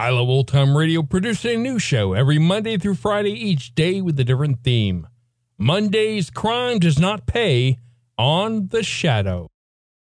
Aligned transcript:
I 0.00 0.10
Love 0.10 0.28
Old 0.28 0.46
Time 0.46 0.76
Radio 0.76 1.02
produces 1.02 1.44
a 1.46 1.56
new 1.56 1.80
show 1.80 2.12
every 2.12 2.38
Monday 2.38 2.78
through 2.78 2.94
Friday, 2.94 3.32
each 3.32 3.74
day 3.74 4.00
with 4.00 4.16
a 4.20 4.22
different 4.22 4.62
theme. 4.62 5.08
Monday's 5.58 6.30
Crime 6.30 6.78
Does 6.78 7.00
Not 7.00 7.26
Pay 7.26 7.78
on 8.16 8.68
The 8.68 8.84
Shadow. 8.84 9.48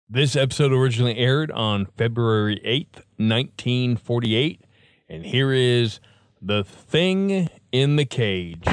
This 0.08 0.34
episode 0.34 0.72
originally 0.72 1.16
aired 1.16 1.52
on 1.52 1.86
February 1.96 2.60
8th, 2.66 3.04
1948, 3.18 4.60
and 5.08 5.24
here 5.24 5.52
is 5.52 6.00
The 6.42 6.64
Thing 6.64 7.48
in 7.70 7.94
the 7.94 8.06
Cage. 8.06 8.64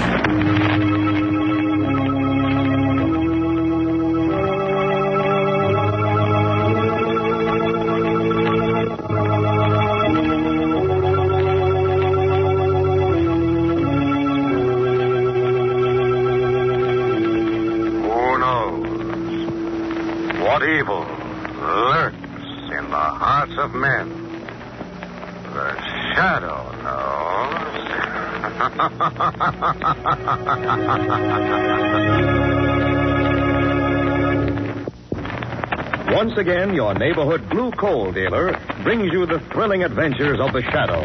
Once 36.34 36.48
again, 36.50 36.74
your 36.74 36.96
neighborhood 36.96 37.48
blue 37.52 37.70
coal 37.74 38.12
dealer 38.12 38.60
brings 38.82 39.14
you 39.14 39.24
the 39.28 39.40
thrilling 39.52 39.84
adventures 39.84 40.40
of 40.40 40.52
the 40.52 40.64
Shadow, 40.64 41.04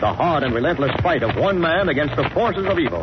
the 0.00 0.12
hard 0.12 0.42
and 0.42 0.54
relentless 0.54 0.92
fight 1.00 1.22
of 1.22 1.34
one 1.34 1.58
man 1.58 1.88
against 1.88 2.14
the 2.14 2.28
forces 2.34 2.66
of 2.66 2.78
evil. 2.78 3.02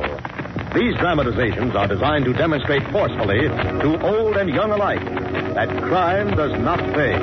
These 0.76 0.96
dramatizations 0.98 1.76
are 1.76 1.88
designed 1.88 2.26
to 2.26 2.34
demonstrate 2.34 2.84
forcefully 2.92 3.48
to 3.48 4.00
old 4.06 4.38
and 4.38 4.52
young 4.52 4.70
alike 4.70 5.04
that 5.56 5.68
crime 5.82 6.36
does 6.36 6.52
not 6.60 6.78
pay. 6.94 7.18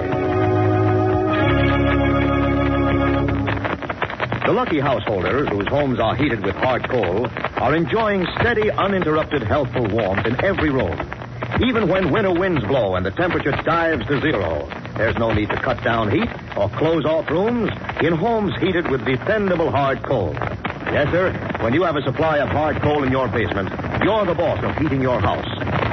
The 4.47 4.53
lucky 4.53 4.81
householders 4.81 5.49
whose 5.49 5.69
homes 5.69 6.01
are 6.01 6.17
heated 6.17 6.45
with 6.45 6.57
hard 6.57 6.91
coal 6.91 7.29
are 7.59 7.77
enjoying 7.77 8.27
steady, 8.41 8.69
uninterrupted, 8.69 9.45
healthful 9.45 9.87
warmth 9.87 10.27
in 10.27 10.45
every 10.45 10.71
room. 10.71 11.20
Even 11.63 11.89
when 11.89 12.11
winter 12.11 12.33
winds 12.33 12.65
blow 12.65 12.95
and 12.95 13.05
the 13.05 13.11
temperature 13.11 13.53
dives 13.53 14.07
to 14.07 14.21
zero, 14.21 14.67
there's 14.97 15.17
no 15.19 15.31
need 15.33 15.51
to 15.51 15.57
cut 15.57 15.83
down 15.85 16.11
heat 16.11 16.29
or 16.57 16.71
close 16.71 17.05
off 17.05 17.29
rooms 17.29 17.71
in 18.01 18.15
homes 18.15 18.53
heated 18.61 18.91
with 18.91 19.05
dependable 19.05 19.71
hard 19.71 20.03
coal. 20.03 20.33
Yes, 20.33 21.11
sir, 21.11 21.33
when 21.61 21.75
you 21.75 21.83
have 21.83 21.97
a 21.97 22.03
supply 22.03 22.39
of 22.39 22.49
hard 22.49 22.81
coal 22.81 23.05
in 23.05 23.13
your 23.13 23.29
basement, 23.29 23.69
you're 24.03 24.25
the 24.25 24.35
boss 24.35 24.65
of 24.65 24.75
heating 24.77 25.03
your 25.03 25.21
house. 25.21 25.47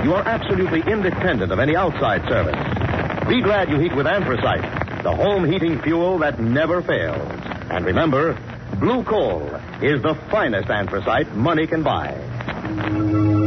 You 0.05 0.13
are 0.13 0.25
absolutely 0.25 0.81
independent 0.89 1.51
of 1.51 1.59
any 1.59 1.75
outside 1.75 2.21
service. 2.29 2.55
Be 3.27 3.41
glad 3.41 3.69
you 3.69 3.77
heat 3.77 3.93
with 3.93 4.07
anthracite, 4.07 5.03
the 5.03 5.13
home 5.13 5.43
heating 5.43 5.81
fuel 5.81 6.19
that 6.19 6.39
never 6.39 6.81
fails. 6.81 7.29
And 7.69 7.85
remember, 7.85 8.39
blue 8.79 9.03
coal 9.03 9.43
is 9.81 10.01
the 10.01 10.15
finest 10.31 10.69
anthracite 10.69 11.35
money 11.35 11.67
can 11.67 11.83
buy. 11.83 13.46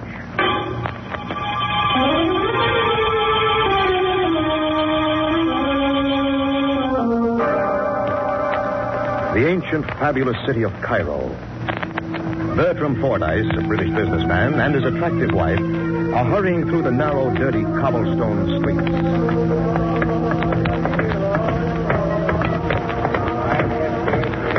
The 9.33 9.47
ancient, 9.47 9.85
fabulous 9.85 10.35
city 10.45 10.63
of 10.63 10.73
Cairo. 10.81 11.29
Bertram 12.53 12.99
Fordyce, 12.99 13.49
a 13.57 13.61
British 13.61 13.89
businessman, 13.91 14.59
and 14.59 14.75
his 14.75 14.83
attractive 14.83 15.31
wife 15.31 15.57
are 15.57 16.25
hurrying 16.25 16.65
through 16.65 16.81
the 16.81 16.91
narrow, 16.91 17.33
dirty 17.33 17.63
cobblestone 17.63 18.59
streets. 18.59 18.91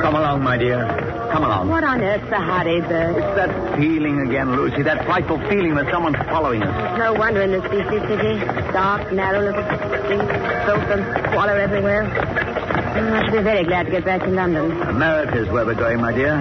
Come 0.00 0.15
along, 0.15 0.43
my 0.43 0.56
dear. 0.56 0.87
Come 1.33 1.44
along. 1.44 1.69
What 1.69 1.84
on 1.84 2.00
earth's 2.00 2.31
the 2.31 2.37
hurry, 2.41 2.81
eh, 2.81 2.89
Bert? 2.89 3.16
It's 3.16 3.37
that 3.37 3.77
feeling 3.77 4.21
again, 4.21 4.56
Lucy. 4.56 4.83
That 4.83 5.04
frightful 5.04 5.39
feeling 5.50 5.75
that 5.75 5.91
someone's 5.93 6.16
following 6.28 6.62
us. 6.62 6.99
No 6.99 7.12
wonder 7.12 7.43
in 7.43 7.50
this 7.50 7.62
beastly 7.71 8.00
city. 8.09 8.39
Dark, 8.72 9.12
narrow 9.12 9.41
little 9.41 9.65
streets, 9.65 10.33
filth 10.65 10.89
and 10.97 11.27
squalor 11.28 11.59
everywhere. 11.59 12.72
Mm, 12.92 13.12
I 13.12 13.25
should 13.25 13.32
be 13.32 13.42
very 13.42 13.64
glad 13.64 13.86
to 13.86 13.91
get 13.92 14.04
back 14.04 14.20
to 14.22 14.28
London. 14.28 14.70
America's 14.82 15.48
where 15.48 15.64
we're 15.64 15.75
going, 15.75 16.00
my 16.00 16.12
dear. 16.12 16.38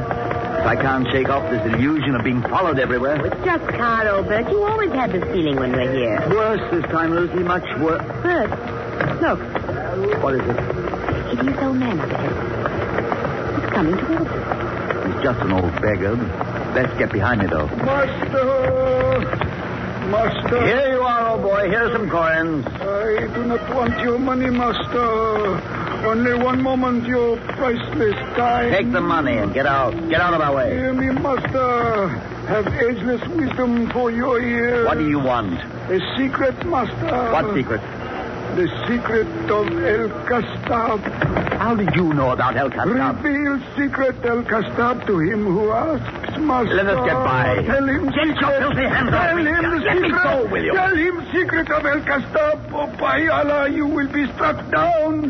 If 0.60 0.68
I 0.68 0.76
can't 0.76 1.08
shake 1.12 1.30
off 1.30 1.50
this 1.50 1.66
illusion 1.74 2.14
of 2.16 2.24
being 2.24 2.42
followed 2.44 2.78
everywhere. 2.78 3.26
It's 3.26 3.44
just 3.46 3.64
Cairo, 3.70 4.22
Bert. 4.22 4.52
You 4.52 4.64
always 4.64 4.92
have 4.92 5.12
this 5.12 5.24
feeling 5.32 5.56
when 5.56 5.72
we're 5.72 5.92
here. 5.92 6.20
Worse 6.30 6.62
this 6.72 6.84
time, 6.92 7.12
Lucy. 7.12 7.42
Much 7.44 7.64
worse. 7.80 8.04
Bert, 8.22 8.50
look. 9.22 9.40
What 10.22 10.36
is 10.36 10.42
it? 10.42 10.60
Hideous 11.38 11.58
old 11.64 11.78
man 11.78 12.00
up 12.00 12.12
ahead. 12.12 13.62
He's 13.64 13.72
coming 13.74 13.98
towards 13.98 14.30
us. 14.30 15.06
He's 15.08 15.24
just 15.24 15.40
an 15.40 15.52
old 15.54 15.82
beggar. 15.82 16.16
Let's 16.76 16.94
get 17.00 17.12
behind 17.12 17.42
me, 17.42 17.48
though. 17.48 17.68
Master! 17.68 19.20
Master! 20.12 20.66
Here 20.66 20.94
you 20.94 21.02
are, 21.02 21.30
old 21.30 21.42
boy. 21.42 21.70
Here's 21.70 21.92
some 21.94 22.10
coins. 22.10 22.66
I 22.68 23.28
do 23.34 23.46
not 23.46 23.74
want 23.74 24.00
your 24.02 24.20
money, 24.20 24.50
Master. 24.50 25.80
Only 26.04 26.34
one 26.34 26.62
moment, 26.64 27.06
your 27.06 27.38
priceless 27.38 28.16
time. 28.36 28.72
Take 28.72 28.92
the 28.92 29.02
money 29.02 29.38
and 29.38 29.54
get 29.54 29.66
out. 29.68 29.92
Get 30.10 30.20
out 30.20 30.34
of 30.34 30.42
our 30.42 30.56
way. 30.56 30.72
Hear 30.74 30.94
me, 30.94 31.08
Master. 31.12 32.08
Have 32.48 32.68
ageless 32.68 33.22
wisdom 33.30 33.90
for 33.92 34.10
your 34.12 34.42
ears. 34.42 34.86
What 34.88 34.98
do 34.98 35.08
you 35.08 35.20
want? 35.20 35.54
A 35.92 36.00
secret, 36.18 36.66
Master. 36.66 37.32
What 37.32 37.54
secret? 37.54 37.82
The 38.56 38.68
secret 38.88 39.28
of 39.50 39.68
El 39.68 40.10
Castab. 40.28 41.00
How 41.60 41.76
did 41.76 41.96
you 41.96 42.12
know 42.14 42.32
about 42.32 42.58
El 42.58 42.70
Castab? 42.72 43.24
Reveal 43.24 43.60
secret 43.78 44.16
El 44.26 44.42
Castab 44.44 45.06
to 45.06 45.20
him 45.20 45.46
who 45.46 45.70
asks, 45.72 46.38
Master. 46.40 46.74
Let 46.74 46.88
us 46.88 47.06
get 47.06 47.14
by. 47.14 47.64
Tell 47.64 47.88
him 47.88 48.06
Get 48.10 48.16
your 48.16 48.36
secret. 48.36 48.60
filthy 48.60 48.82
hands 48.90 49.10
Tell 49.12 49.38
him 49.38 49.46
the 49.46 49.52
Let 49.86 49.96
me 50.02 50.08
secret. 50.10 50.24
go, 50.24 50.48
will 50.52 50.64
you? 50.64 50.74
Tell 50.74 50.96
him 50.96 51.28
secret 51.32 51.70
of 51.72 51.86
El 51.86 52.02
Castab. 52.02 52.72
Oh, 52.74 52.88
by 53.00 53.28
Allah, 53.28 53.70
you 53.70 53.86
will 53.86 54.12
be 54.12 54.26
struck 54.34 54.58
down 54.72 55.30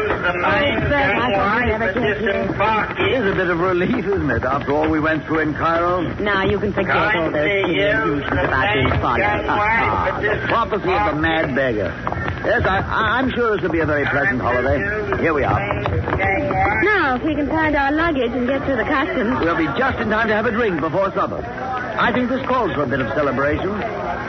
the 0.33 0.39
main 0.39 0.79
sir, 0.81 0.95
I 0.95 1.31
thought 1.33 1.61
gangway 1.61 1.61
we 1.61 1.69
never 1.71 1.87
for 1.93 1.99
came 1.99 2.19
here. 2.21 2.33
disembarking. 2.43 3.05
It 3.05 3.13
is 3.13 3.31
a 3.31 3.35
bit 3.35 3.49
of 3.49 3.59
relief, 3.59 4.05
isn't 4.05 4.29
it, 4.31 4.43
after 4.43 4.71
all 4.73 4.89
we 4.89 4.99
went 4.99 5.25
through 5.25 5.39
in 5.39 5.53
Cairo? 5.53 6.01
Now 6.19 6.43
you 6.43 6.59
can 6.59 6.73
forget 6.73 6.95
all 6.95 7.31
those 7.31 7.35
illusions 7.35 8.23
about 8.27 8.73
being 8.73 8.89
followed. 9.01 9.45
Ah, 9.47 10.19
the 10.21 10.47
prophecy 10.47 10.91
of 10.91 11.15
the 11.15 11.21
mad 11.21 11.55
beggar. 11.55 11.93
Yes, 12.45 12.63
I, 12.65 12.77
I- 12.79 13.19
I'm 13.19 13.29
sure 13.31 13.53
this 13.55 13.61
will 13.61 13.69
be 13.71 13.79
a 13.81 13.85
very 13.85 14.05
pleasant 14.05 14.41
holiday. 14.41 14.77
Here 15.21 15.33
we 15.33 15.43
are. 15.43 15.59
Now, 16.83 17.15
if 17.15 17.23
we 17.23 17.35
can 17.35 17.47
find 17.47 17.75
our 17.75 17.91
luggage 17.91 18.31
and 18.31 18.47
get 18.47 18.65
to 18.65 18.75
the 18.75 18.83
customs. 18.83 19.39
We'll 19.41 19.57
be 19.57 19.67
just 19.77 19.99
in 19.99 20.09
time 20.09 20.27
to 20.27 20.33
have 20.33 20.45
a 20.47 20.51
drink 20.51 20.79
before 20.81 21.11
supper. 21.13 21.37
I 21.45 22.11
think 22.13 22.29
this 22.29 22.43
calls 22.47 22.73
for 22.73 22.83
a 22.83 22.87
bit 22.87 22.99
of 22.99 23.09
celebration. 23.13 23.69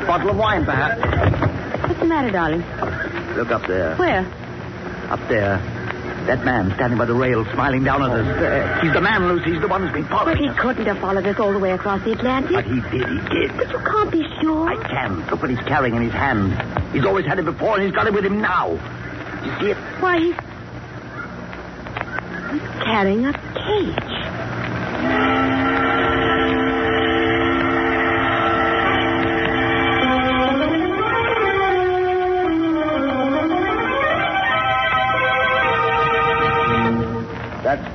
Bottle 0.06 0.30
of 0.30 0.36
wine, 0.36 0.64
perhaps. 0.66 1.00
What's 1.88 2.00
the 2.00 2.06
matter, 2.06 2.30
darling? 2.30 2.60
Look 3.36 3.50
up 3.50 3.66
there. 3.66 3.96
Where? 3.96 4.26
Up 5.10 5.20
there. 5.28 5.56
That 6.26 6.44
man 6.44 6.72
standing 6.76 6.98
by 6.98 7.04
the 7.06 7.14
rail, 7.14 7.44
smiling 7.52 7.82
down 7.84 8.02
at 8.02 8.10
us. 8.10 8.26
Uh, 8.26 8.80
he's 8.80 8.92
the 8.92 9.00
man, 9.00 9.26
Lucy. 9.28 9.52
He's 9.52 9.60
the 9.60 9.66
one 9.68 9.82
who's 9.82 9.92
been 9.92 10.06
following 10.06 10.36
But 10.36 10.42
he 10.42 10.48
us. 10.48 10.56
couldn't 10.58 10.86
have 10.86 10.98
followed 10.98 11.26
us 11.26 11.38
all 11.40 11.52
the 11.52 11.58
way 11.58 11.72
across 11.72 12.02
the 12.04 12.12
Atlantic. 12.12 12.52
But 12.54 12.64
he 12.64 12.80
did. 12.80 13.08
He 13.08 13.18
did. 13.28 13.56
But 13.56 13.70
you 13.70 13.78
can't 13.78 14.10
be 14.10 14.22
sure. 14.40 14.68
I 14.70 14.76
can. 14.88 15.26
Look 15.26 15.42
what 15.42 15.50
he's 15.50 15.58
carrying 15.66 15.96
in 15.96 16.02
his 16.02 16.12
hand. 16.12 16.54
He's 16.94 17.04
always 17.04 17.26
had 17.26 17.38
it 17.40 17.44
before, 17.44 17.74
and 17.74 17.82
he's 17.84 17.92
got 17.94 18.06
it 18.06 18.14
with 18.14 18.24
him 18.24 18.40
now. 18.40 18.70
You 18.70 19.52
see 19.60 19.70
it? 19.72 19.76
Why, 20.00 20.18
he's... 20.20 20.36
He's 22.52 22.68
carrying 22.84 23.26
a 23.26 23.32
cage. 23.32 24.12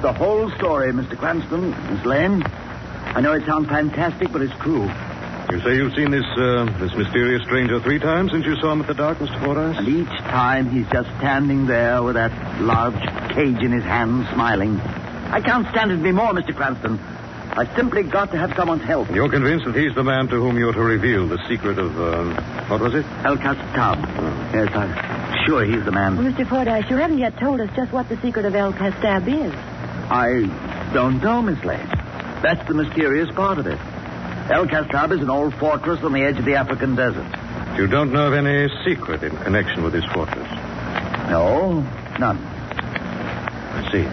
The 0.08 0.14
whole 0.14 0.50
story, 0.52 0.90
Mr. 0.94 1.18
Cranston, 1.18 1.72
Miss 1.94 2.06
Lane. 2.06 2.42
I 2.42 3.20
know 3.20 3.34
it 3.34 3.46
sounds 3.46 3.68
fantastic, 3.68 4.32
but 4.32 4.42
it's 4.42 4.56
true. 4.60 4.90
You 5.52 5.60
say 5.60 5.76
you've 5.76 5.96
seen 5.96 6.12
this 6.12 6.24
uh, 6.38 6.64
this 6.80 6.96
mysterious 6.96 7.44
stranger 7.44 7.82
three 7.82 8.00
times 8.00 8.32
since 8.32 8.46
you 8.46 8.56
saw 8.62 8.72
him 8.72 8.80
at 8.80 8.88
the 8.88 8.94
dock, 8.94 9.18
Mr. 9.18 9.38
Fordyce? 9.44 9.78
And 9.80 9.88
each 9.90 10.18
time 10.32 10.70
he's 10.70 10.88
just 10.94 11.10
standing 11.18 11.66
there 11.66 12.02
with 12.04 12.16
that 12.16 12.32
large 12.62 12.96
cage 13.36 13.60
in 13.62 13.74
his 13.74 13.84
hand, 13.84 14.26
smiling. 14.34 14.80
I 14.80 15.42
can't 15.42 15.68
stand 15.72 15.92
it 15.92 16.00
anymore, 16.00 16.32
Mr. 16.32 16.56
Cranston. 16.56 16.98
I've 17.60 17.76
simply 17.76 18.04
got 18.04 18.32
to 18.32 18.38
have 18.38 18.56
someone's 18.56 18.84
help. 18.84 19.12
You're 19.12 19.30
convinced 19.30 19.66
that 19.66 19.76
he's 19.76 19.94
the 19.94 20.06
man 20.06 20.30
to 20.30 20.36
whom 20.36 20.58
you're 20.58 20.72
to 20.72 20.84
reveal 20.84 21.28
the 21.28 21.40
secret 21.50 21.80
of, 21.80 22.00
uh, 22.00 22.68
what 22.68 22.80
was 22.80 22.96
it? 22.96 23.06
El 23.26 23.36
Castab. 23.36 23.98
Yes, 24.54 24.74
I'm 24.74 25.46
sure 25.46 25.66
he's 25.66 25.84
the 25.84 25.92
man. 25.92 26.16
Well, 26.16 26.32
Mr. 26.32 26.48
Fordyce, 26.48 26.90
you 26.90 26.96
haven't 26.96 27.18
yet 27.18 27.38
told 27.38 27.60
us 27.60 27.70
just 27.76 27.92
what 27.92 28.08
the 28.08 28.16
secret 28.22 28.46
of 28.46 28.56
El 28.56 28.72
Castab 28.72 29.28
is. 29.28 29.77
I 30.10 30.92
don't 30.94 31.22
know, 31.22 31.42
Miss 31.42 31.64
Lane. 31.64 31.88
That's 32.42 32.66
the 32.68 32.74
mysterious 32.74 33.30
part 33.36 33.58
of 33.58 33.68
it. 33.68 33.80
El 34.50 34.66
Castab 34.68 35.12
is 35.12 35.22
an 35.22 35.30
old 35.30 35.54
fortress 35.56 36.02
on 36.04 36.14
the 36.14 36.22
edge 36.22 36.40
of 36.40 36.46
the 36.46 36.56
African 36.56 36.96
desert. 36.96 37.28
You 37.78 37.88
don't 37.88 38.14
know 38.14 38.28
of 38.28 38.34
any 38.34 38.70
secret 38.86 39.22
in 39.22 39.36
connection 39.38 39.84
with 39.84 39.94
this 39.94 40.06
fortress. 40.14 40.50
No, 41.30 41.82
none. 42.20 42.38
I 42.38 43.90
see. 43.92 44.04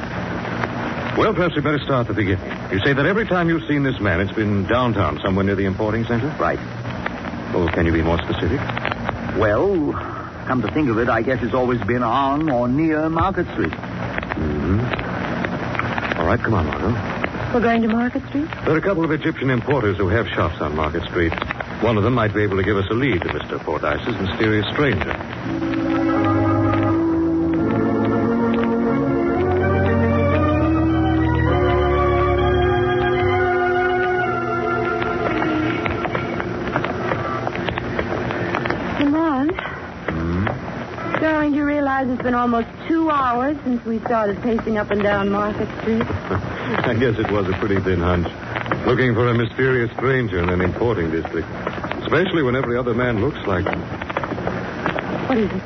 Well, 1.20 1.32
perhaps 1.32 1.54
we 1.54 1.62
better 1.62 1.78
start 1.78 2.08
at 2.08 2.08
the 2.08 2.14
beginning. 2.14 2.50
You 2.72 2.80
say 2.80 2.92
that 2.92 3.06
every 3.06 3.26
time 3.26 3.48
you've 3.48 3.66
seen 3.68 3.84
this 3.84 4.00
man, 4.00 4.20
it's 4.20 4.32
been 4.32 4.66
downtown, 4.66 5.20
somewhere 5.22 5.44
near 5.44 5.54
the 5.54 5.64
importing 5.64 6.04
center? 6.06 6.26
Right. 6.40 6.58
Oh, 7.54 7.68
can 7.72 7.86
you 7.86 7.92
be 7.92 8.02
more 8.02 8.18
specific? 8.18 8.58
Well, 9.38 9.92
come 10.46 10.60
to 10.62 10.70
think 10.72 10.88
of 10.88 10.98
it, 10.98 11.08
I 11.08 11.22
guess 11.22 11.40
it's 11.42 11.54
always 11.54 11.80
been 11.82 12.02
on 12.02 12.50
or 12.50 12.66
near 12.66 13.08
Market 13.08 13.46
Street. 13.52 13.70
Mm-hmm. 13.70 15.03
All 16.24 16.30
right, 16.30 16.40
come 16.40 16.54
on, 16.54 16.64
Margot. 16.64 17.52
We're 17.52 17.60
going 17.60 17.82
to 17.82 17.88
Market 17.88 18.26
Street? 18.30 18.48
There 18.64 18.72
are 18.72 18.78
a 18.78 18.80
couple 18.80 19.04
of 19.04 19.10
Egyptian 19.10 19.50
importers 19.50 19.98
who 19.98 20.08
have 20.08 20.26
shops 20.28 20.58
on 20.62 20.74
Market 20.74 21.02
Street. 21.04 21.34
One 21.82 21.98
of 21.98 22.02
them 22.02 22.14
might 22.14 22.32
be 22.32 22.42
able 22.42 22.56
to 22.56 22.62
give 22.62 22.78
us 22.78 22.86
a 22.90 22.94
lead 22.94 23.20
to 23.20 23.28
Mr. 23.28 23.62
Fordyce's 23.62 24.18
mysterious 24.18 24.64
stranger. 24.72 25.12
Hmm? 40.08 40.64
darling, 41.20 41.52
do 41.52 41.56
you 41.58 41.64
realize 41.64 42.08
it's 42.08 42.22
been 42.22 42.34
almost 42.34 42.68
two 42.88 43.10
hours 43.10 43.56
since 43.64 43.84
we 43.84 43.98
started 44.00 44.40
pacing 44.42 44.78
up 44.78 44.90
and 44.90 45.02
down 45.02 45.30
Market 45.30 45.68
Street? 45.80 46.02
I 46.86 46.94
guess 46.94 47.18
it 47.18 47.30
was 47.30 47.48
a 47.48 47.52
pretty 47.54 47.80
thin 47.80 48.00
hunch. 48.00 48.26
Looking 48.86 49.14
for 49.14 49.28
a 49.28 49.34
mysterious 49.34 49.90
stranger 49.92 50.42
in 50.42 50.48
an 50.50 50.60
importing 50.60 51.10
district. 51.10 51.48
Especially 52.02 52.42
when 52.42 52.56
every 52.56 52.76
other 52.76 52.94
man 52.94 53.20
looks 53.20 53.38
like 53.46 53.64
him. 53.64 53.80
What 55.28 55.38
is 55.38 55.50
it? 55.50 55.62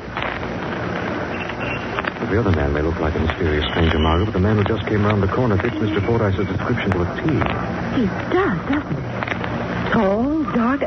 Every 2.21 2.37
other 2.37 2.51
man 2.51 2.73
may 2.73 2.81
look 2.81 2.99
like 2.99 3.15
a 3.15 3.19
mysterious 3.19 3.65
stranger, 3.71 3.97
Margaret, 3.97 4.25
but 4.25 4.33
the 4.33 4.39
man 4.39 4.57
who 4.57 4.63
just 4.63 4.85
came 4.87 5.03
round 5.03 5.23
the 5.23 5.27
corner 5.27 5.57
fits 5.57 5.75
Mr. 5.75 6.05
Fordyce's 6.05 6.47
description 6.47 6.91
to 6.91 7.01
a 7.01 7.15
T. 7.15 7.21
He 7.99 8.05
does, 8.31 8.57
doesn't 8.69 8.95
he? 8.95 9.91
Tall, 9.91 10.43
dark. 10.53 10.81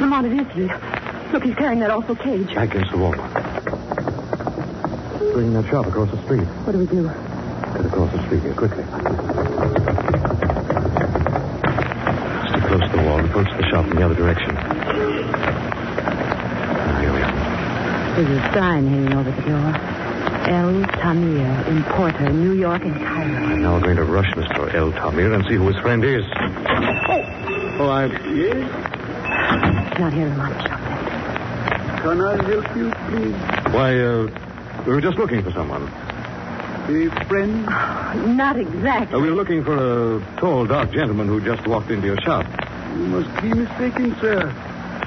Lamont, 0.00 0.26
it 0.26 0.32
is 0.32 0.52
he. 0.54 1.32
Look, 1.32 1.42
he's 1.44 1.54
carrying 1.54 1.80
that 1.80 1.90
awful 1.90 2.16
cage. 2.16 2.48
Against 2.56 2.90
the 2.90 2.98
wall. 2.98 3.14
Bringing 5.32 5.52
that 5.54 5.66
shop 5.70 5.86
across 5.86 6.10
the 6.10 6.22
street. 6.24 6.44
What 6.64 6.72
do 6.72 6.78
we 6.78 6.86
do? 6.86 7.10
Get 7.62 7.86
across 7.86 8.12
the 8.12 8.22
street 8.26 8.42
here, 8.42 8.54
quickly. 8.54 8.84
Stick 12.50 12.62
close 12.68 12.84
to 12.90 12.96
the 12.96 13.02
wall 13.06 13.18
and 13.18 13.28
approach 13.28 13.48
the 13.56 13.66
shop 13.70 13.86
in 13.86 13.96
the 13.96 14.04
other 14.04 14.14
direction. 14.14 14.56
Ah, 16.84 16.98
here 17.00 17.12
we 17.12 17.22
are. 17.22 17.32
There's 18.16 18.30
a 18.38 18.52
sign 18.52 18.86
hanging 18.86 19.14
over 19.14 19.30
the 19.30 19.42
door. 19.42 19.72
El 20.52 20.82
Tamir, 21.00 21.66
importer, 21.68 22.30
New 22.30 22.52
York 22.52 22.82
and 22.84 22.96
Cairo. 22.96 23.56
Now 23.56 23.74
we're 23.74 23.82
going 23.82 23.96
to 23.96 24.04
rush 24.04 24.30
Mr. 24.34 24.74
El 24.74 24.92
Tamir 24.92 25.32
and 25.34 25.44
see 25.48 25.54
who 25.54 25.68
his 25.68 25.76
friend 25.78 26.04
is. 26.04 26.24
Oh, 27.78 27.88
I... 27.88 28.06
Yes? 28.06 28.54
He's 29.88 29.98
not 29.98 30.12
here, 30.12 30.28
Lamont. 30.28 30.60
Shop 30.62 30.80
that. 30.80 32.02
Can 32.02 32.20
I 32.20 32.36
help 32.44 32.76
you, 32.76 32.90
please? 33.08 33.36
Why, 33.72 33.98
uh, 33.98 34.82
we 34.86 34.92
were 34.92 35.00
just 35.00 35.16
looking 35.16 35.42
for 35.42 35.52
someone. 35.52 35.88
A 36.88 37.24
friend? 37.26 37.64
Not 38.36 38.58
exactly. 38.58 39.16
Uh, 39.16 39.20
we 39.20 39.30
were 39.30 39.36
looking 39.36 39.62
for 39.64 39.76
a 39.76 40.36
tall, 40.40 40.66
dark 40.66 40.90
gentleman 40.92 41.28
who 41.28 41.40
just 41.40 41.66
walked 41.66 41.90
into 41.90 42.06
your 42.08 42.20
shop. 42.22 42.44
You 42.96 43.04
must 43.04 43.42
be 43.42 43.48
mistaken, 43.54 44.16
sir. 44.20 44.52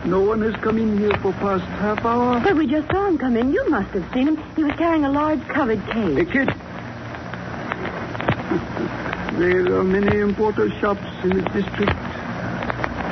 No 0.06 0.22
one 0.22 0.42
has 0.42 0.56
come 0.62 0.78
in 0.78 0.98
here 0.98 1.12
for 1.22 1.34
past 1.34 1.64
half 1.82 2.04
hour. 2.06 2.40
But 2.40 2.56
we 2.56 2.68
just 2.68 2.88
saw 2.92 3.08
him 3.08 3.18
come 3.18 3.36
in. 3.36 3.52
You 3.52 3.68
must 3.70 3.90
have 3.90 4.10
seen 4.14 4.28
him. 4.30 4.38
He 4.56 4.64
was 4.64 4.74
carrying 4.78 5.04
a 5.04 5.12
large 5.12 5.46
covered 5.48 5.80
A 5.90 5.94
cage. 5.94 6.32
kid. 6.32 6.48
there 9.40 9.76
are 9.78 9.84
many 9.84 10.20
importer 10.20 10.70
shops 10.80 11.04
in 11.24 11.30
this 11.30 11.46
district. 11.54 11.94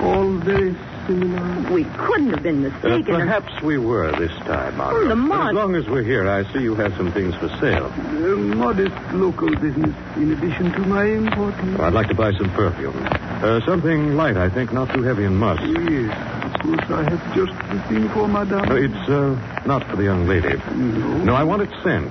All 0.04 0.32
very 0.38 0.76
similar. 1.08 1.72
We 1.74 1.84
couldn't 1.98 2.30
have 2.32 2.44
been 2.44 2.66
Uh, 2.66 2.70
mistaken. 2.70 3.16
perhaps 3.16 3.62
we 3.62 3.78
were 3.78 4.12
this 4.14 4.32
time, 4.46 4.78
Margaret. 4.78 5.06
Oh, 5.06 5.10
Lamont. 5.10 5.30
But 5.42 5.50
As 5.50 5.56
long 5.56 5.76
as 5.76 5.88
we're 5.88 6.04
here, 6.04 6.28
I 6.30 6.44
see 6.54 6.62
you 6.62 6.76
have 6.76 6.96
some 6.98 7.12
things 7.12 7.36
for 7.36 7.50
sale. 7.60 7.86
A 7.88 8.36
modest 8.36 8.96
local 9.14 9.50
business 9.50 9.94
in 10.18 10.32
addition 10.32 10.72
to 10.74 10.80
my 10.82 11.06
importing. 11.06 11.80
I'd 11.80 11.94
like 11.94 12.08
to 12.10 12.16
buy 12.16 12.32
some 12.34 12.50
perfume. 12.52 12.96
Uh, 13.44 13.60
something 13.66 14.16
light, 14.16 14.38
I 14.38 14.50
think, 14.50 14.72
not 14.74 14.94
too 14.94 15.04
heavy 15.04 15.26
and 15.26 15.38
musk. 15.38 15.62
Yes, 15.64 16.12
of 16.46 16.54
course, 16.62 16.90
I 16.92 17.04
have 17.10 17.36
just 17.36 17.54
the 17.72 17.80
thing 17.90 18.10
for 18.10 18.28
madame. 18.28 18.70
Uh, 18.72 18.76
it's 18.76 19.10
uh, 19.10 19.36
not 19.66 19.84
for 19.90 19.98
the 19.98 20.04
young 20.04 20.28
lady. 20.28 20.56
No. 20.76 21.18
No, 21.26 21.36
I 21.36 21.44
want 21.44 21.62
it 21.62 21.70
sent. 21.84 22.10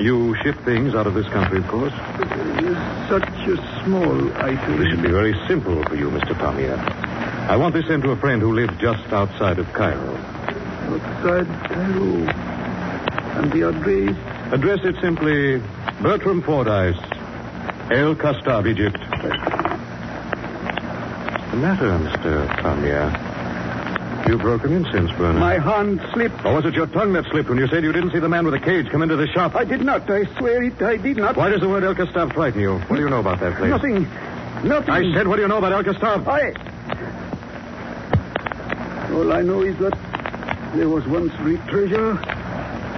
You 0.00 0.34
ship 0.42 0.56
things 0.64 0.94
out 0.94 1.06
of 1.06 1.14
this 1.14 1.26
country, 1.28 1.58
of 1.58 1.68
course. 1.68 1.92
Uh, 1.92 3.08
Such 3.08 3.28
a 3.46 3.84
small 3.84 4.32
item. 4.42 4.78
This 4.78 4.88
should 4.88 5.02
be 5.02 5.10
very 5.10 5.34
simple 5.46 5.82
for 5.84 5.94
you, 5.96 6.08
Mr. 6.10 6.32
Tamir. 6.34 6.78
I 7.48 7.56
want 7.56 7.74
this 7.74 7.86
sent 7.86 8.02
to 8.04 8.10
a 8.12 8.16
friend 8.16 8.40
who 8.40 8.52
lives 8.52 8.72
just 8.78 9.12
outside 9.12 9.58
of 9.58 9.66
Cairo. 9.72 10.16
Outside 10.16 11.46
Cairo. 11.68 12.28
And 13.38 13.52
the 13.52 13.68
address? 13.68 14.16
Address 14.52 14.84
it 14.84 14.96
simply 15.00 15.60
Bertram 16.00 16.42
Fordyce, 16.42 16.96
El 17.90 18.14
Castab, 18.14 18.66
Egypt. 18.68 18.98
What's 18.98 19.10
the 21.50 21.56
matter, 21.56 21.90
Mr. 21.98 22.46
Tamir? 22.60 24.28
You've 24.28 24.40
broken 24.40 24.72
incense 24.72 25.10
burner. 25.12 25.38
My 25.40 25.58
hand 25.58 26.00
slipped. 26.12 26.44
Or 26.44 26.54
was 26.54 26.64
it 26.64 26.74
your 26.74 26.86
tongue 26.86 27.12
that 27.14 27.24
slipped 27.26 27.48
when 27.48 27.58
you 27.58 27.66
said 27.66 27.82
you 27.82 27.92
didn't 27.92 28.12
see 28.12 28.20
the 28.20 28.28
man 28.28 28.44
with 28.44 28.54
the 28.54 28.60
cage 28.60 28.88
come 28.88 29.02
into 29.02 29.16
the 29.16 29.26
shop? 29.26 29.56
I 29.56 29.64
did 29.64 29.82
not. 29.84 30.08
I 30.08 30.24
swear 30.38 30.62
it. 30.62 30.80
I 30.80 30.96
did 30.96 31.16
not. 31.16 31.36
Why 31.36 31.50
does 31.50 31.60
the 31.60 31.68
word 31.68 31.82
El 31.82 31.94
Castab 31.96 32.32
frighten 32.34 32.60
you? 32.60 32.78
What 32.78 32.96
do 32.96 33.02
you 33.02 33.10
know 33.10 33.18
about 33.20 33.40
that 33.40 33.56
place? 33.56 33.70
Nothing. 33.70 34.08
Nothing. 34.62 34.90
I 34.90 35.12
said, 35.12 35.26
what 35.26 35.36
do 35.36 35.42
you 35.42 35.48
know 35.48 35.58
about 35.58 35.72
El 35.72 35.82
Castab? 35.82 36.26
I. 36.28 36.54
All 39.14 39.32
I 39.32 39.42
know 39.42 39.62
is 39.62 39.76
that 39.78 39.96
There 40.74 40.88
was 40.88 41.06
once 41.06 41.32
great 41.36 41.62
treasure 41.68 42.16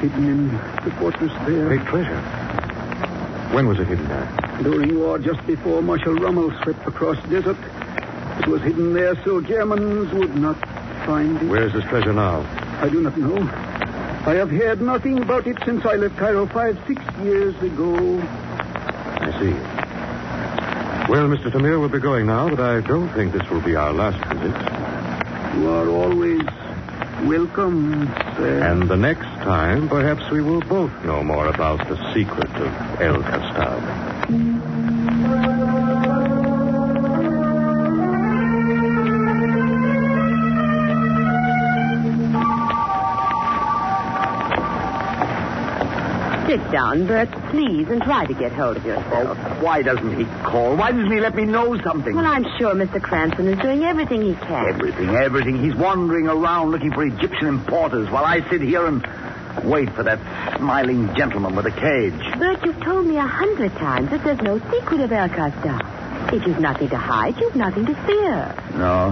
hidden 0.01 0.29
in 0.29 0.49
the 0.85 0.91
fortress 0.99 1.33
there. 1.47 1.67
Great 1.67 1.87
treasure. 1.87 2.21
When 3.55 3.67
was 3.67 3.81
it 3.81 3.87
hidden 3.89 4.07
there? 4.09 4.61
During 4.63 4.99
war, 4.99 5.19
just 5.19 5.45
before 5.47 5.83
Marshal 5.83 6.15
Rommel 6.15 6.53
swept 6.63 6.87
across 6.87 7.17
desert, 7.29 7.57
it 8.41 8.47
was 8.47 8.63
hidden 8.63 8.93
there 8.95 9.15
so 9.25 9.41
Germans 9.41 10.13
would 10.13 10.37
not 10.37 10.57
find 11.07 11.37
it. 11.41 11.49
Where 11.49 11.67
is 11.67 11.73
this 11.73 11.85
treasure 11.85 12.13
now? 12.13 12.41
I 12.81 12.89
do 12.89 13.01
not 13.01 13.17
know. 13.17 13.39
I 14.27 14.35
have 14.35 14.51
heard 14.51 14.81
nothing 14.81 15.21
about 15.23 15.47
it 15.47 15.57
since 15.65 15.85
I 15.85 15.97
left 15.97 16.17
Cairo 16.17 16.47
five, 16.47 16.79
six 16.87 17.03
years 17.23 17.55
ago. 17.63 18.19
I 18.21 19.31
see. 19.41 19.53
Well, 21.11 21.29
Mr. 21.29 21.51
Tamir, 21.51 21.79
we'll 21.81 21.89
be 21.89 21.99
going 21.99 22.27
now, 22.27 22.49
but 22.49 22.61
I 22.61 22.81
don't 22.81 23.09
think 23.11 23.33
this 23.33 23.49
will 23.51 23.61
be 23.61 23.77
our 23.77 23.93
last 23.93 24.23
visit. 24.33 24.84
You 25.55 25.71
are 25.71 25.89
always 25.89 26.43
welcome, 27.23 28.13
sir. 28.37 28.61
And 28.65 28.89
the 28.89 28.97
next 28.97 29.29
time, 29.45 29.89
perhaps 29.89 30.29
we 30.31 30.43
will 30.43 30.61
both 30.61 30.91
know 31.05 31.23
more 31.23 31.47
about 31.47 31.87
the 31.89 31.97
secret 32.13 32.51
of 32.57 33.01
El 33.01 33.23
Castado. 33.23 33.94
Sit 46.55 46.71
down, 46.71 47.09
Bert, 47.09 47.33
please, 47.51 47.89
and 47.89 48.01
try 48.01 48.27
to 48.27 48.33
get 48.33 48.53
hold 48.53 48.77
of 48.77 48.87
yourself. 48.87 49.37
Oh, 49.37 49.59
why 49.61 49.83
doesn't 49.83 50.17
he 50.17 50.25
call? 50.45 50.77
Why 50.77 50.93
doesn't 50.93 51.11
he 51.11 51.19
let 51.19 51.35
me 51.35 51.47
know 51.47 51.77
something? 51.83 52.15
Well, 52.15 52.25
I'm 52.25 52.45
sure 52.59 52.77
Mr. 52.77 53.03
Cranston 53.03 53.49
is 53.49 53.59
doing 53.59 53.83
everything 53.83 54.23
he 54.23 54.35
can. 54.35 54.69
Everything, 54.69 55.09
everything. 55.17 55.61
He's 55.61 55.75
wandering 55.75 56.29
around 56.29 56.71
looking 56.71 56.93
for 56.93 57.05
Egyptian 57.05 57.49
importers 57.49 58.09
while 58.09 58.25
I 58.25 58.49
sit 58.51 58.61
here 58.61 58.87
and 58.87 59.05
wait 59.65 59.91
for 59.95 60.05
that 60.05 60.21
smiling 60.59 61.13
gentleman 61.17 61.57
with 61.57 61.67
a 61.67 61.73
cage. 61.73 62.39
Bert, 62.39 62.65
you've 62.65 62.81
told 62.85 63.05
me 63.05 63.17
a 63.17 63.27
hundred 63.27 63.73
times 63.73 64.11
that 64.11 64.23
there's 64.23 64.41
no 64.41 64.61
secret 64.71 65.01
of 65.01 65.11
El 65.11 65.29
Castab. 65.31 66.33
If 66.33 66.47
you've 66.47 66.61
nothing 66.61 66.89
to 66.91 66.99
hide, 66.99 67.37
you've 67.41 67.57
nothing 67.57 67.85
to 67.87 67.95
fear. 68.07 68.55
No, 68.77 69.11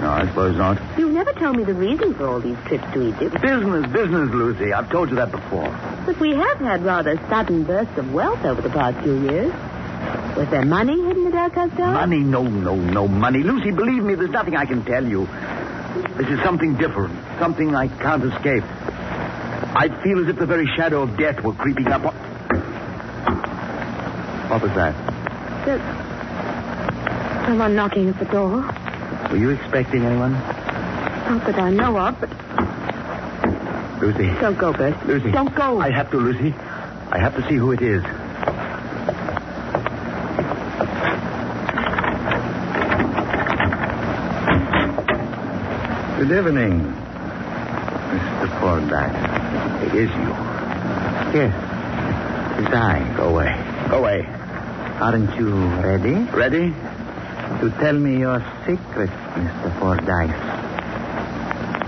no, 0.00 0.10
I 0.10 0.26
suppose 0.26 0.56
not. 0.56 0.80
You've 0.98 1.12
never 1.12 1.32
told 1.34 1.56
me 1.56 1.64
the 1.64 1.74
reason 1.74 2.14
for 2.14 2.26
all 2.26 2.40
these 2.40 2.56
trips 2.66 2.84
to 2.94 3.08
Egypt. 3.08 3.40
Business, 3.42 3.86
business, 3.92 4.30
Lucy. 4.32 4.72
I've 4.72 4.90
told 4.90 5.10
you 5.10 5.16
that 5.16 5.30
before. 5.30 5.68
But 6.06 6.18
we 6.18 6.30
have 6.34 6.58
had 6.58 6.82
rather 6.84 7.16
sudden 7.28 7.64
bursts 7.64 7.96
of 7.98 8.12
wealth 8.12 8.44
over 8.44 8.62
the 8.62 8.70
past 8.70 9.02
few 9.02 9.20
years. 9.20 9.52
Was 10.36 10.48
there 10.48 10.64
money 10.64 10.98
hidden 11.02 11.26
at 11.26 11.34
El 11.34 11.50
Castab? 11.68 11.92
Money? 11.92 12.20
No, 12.20 12.42
no, 12.44 12.74
no 12.76 13.06
money. 13.08 13.42
Lucy, 13.42 13.70
believe 13.72 14.02
me, 14.02 14.14
there's 14.14 14.30
nothing 14.30 14.56
I 14.56 14.64
can 14.64 14.84
tell 14.84 15.04
you. 15.06 15.26
This 16.16 16.28
is 16.28 16.40
something 16.42 16.76
different, 16.76 17.14
something 17.38 17.74
I 17.74 17.88
can't 17.88 18.24
escape. 18.24 18.64
I 18.64 19.88
feel 20.02 20.20
as 20.22 20.28
if 20.28 20.36
the 20.38 20.46
very 20.46 20.66
shadow 20.76 21.02
of 21.02 21.16
death 21.18 21.42
were 21.42 21.52
creeping 21.52 21.88
up. 21.88 22.06
on- 22.06 22.14
What 24.48 24.62
was 24.62 24.72
that? 24.72 24.94
There's 25.66 25.82
someone 27.46 27.74
knocking 27.76 28.08
at 28.08 28.18
the 28.18 28.24
door. 28.26 28.62
Were 29.30 29.36
you 29.36 29.50
expecting 29.50 30.04
anyone? 30.04 30.32
Not 30.32 31.46
that 31.46 31.58
I 31.60 31.70
know 31.70 31.96
of, 31.96 32.18
but 32.18 32.30
Lucy. 34.02 34.26
don't 34.40 34.58
go, 34.58 34.72
Bert. 34.72 35.06
Lucy. 35.06 35.30
Don't 35.30 35.54
go. 35.54 35.78
I 35.80 35.90
have 35.90 36.10
to, 36.10 36.16
Lucy. 36.16 36.52
I 37.12 37.18
have 37.18 37.36
to 37.36 37.48
see 37.48 37.54
who 37.54 37.70
it 37.70 37.80
is. 37.80 38.02
Good 46.18 46.32
evening, 46.32 46.80
Mr. 48.12 48.60
Fordyce. 48.60 49.86
It 49.86 49.94
is 49.94 50.10
you. 50.10 50.30
Yes. 51.32 51.54
It's 52.58 52.74
I. 52.74 53.14
Go 53.16 53.28
away. 53.30 53.88
Go 53.88 53.98
away. 54.00 54.26
Aren't 55.00 55.34
you 55.36 55.54
ready? 55.80 56.14
Ready? 56.36 56.74
To 57.60 57.70
tell 57.78 57.92
me 57.92 58.18
your 58.20 58.40
secret, 58.66 59.10
Mr. 59.10 59.78
Fordyce. 59.78 60.30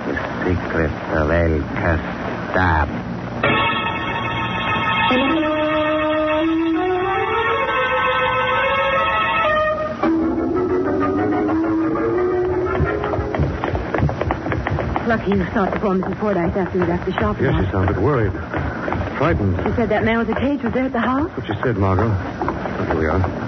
The 0.07 0.15
secret 0.45 0.93
of 1.17 1.31
El 1.31 1.61
Castab. 1.81 2.89
Lucky 15.07 15.33
you 15.33 15.45
stopped 15.51 15.75
before 15.75 15.95
Mrs. 15.95 16.21
Fordyce 16.21 16.57
after 16.57 16.79
we 16.79 16.87
left 16.87 17.05
the 17.05 17.13
shop. 17.13 17.37
Yes, 17.41 17.65
she 17.65 17.71
sounded 17.73 17.99
worried. 17.99 18.33
Frightened. 19.19 19.57
She 19.57 19.75
said 19.77 19.89
that 19.91 20.05
man 20.05 20.19
with 20.19 20.29
the 20.29 20.35
cage 20.35 20.63
was 20.63 20.73
there 20.73 20.85
at 20.85 20.93
the 20.93 21.01
house? 21.01 21.29
That's 21.37 21.49
what 21.49 21.57
you 21.57 21.63
said, 21.63 21.77
Margot. 21.77 22.09
Well, 22.09 22.87
Here 22.87 22.99
we 22.99 23.07
are. 23.07 23.42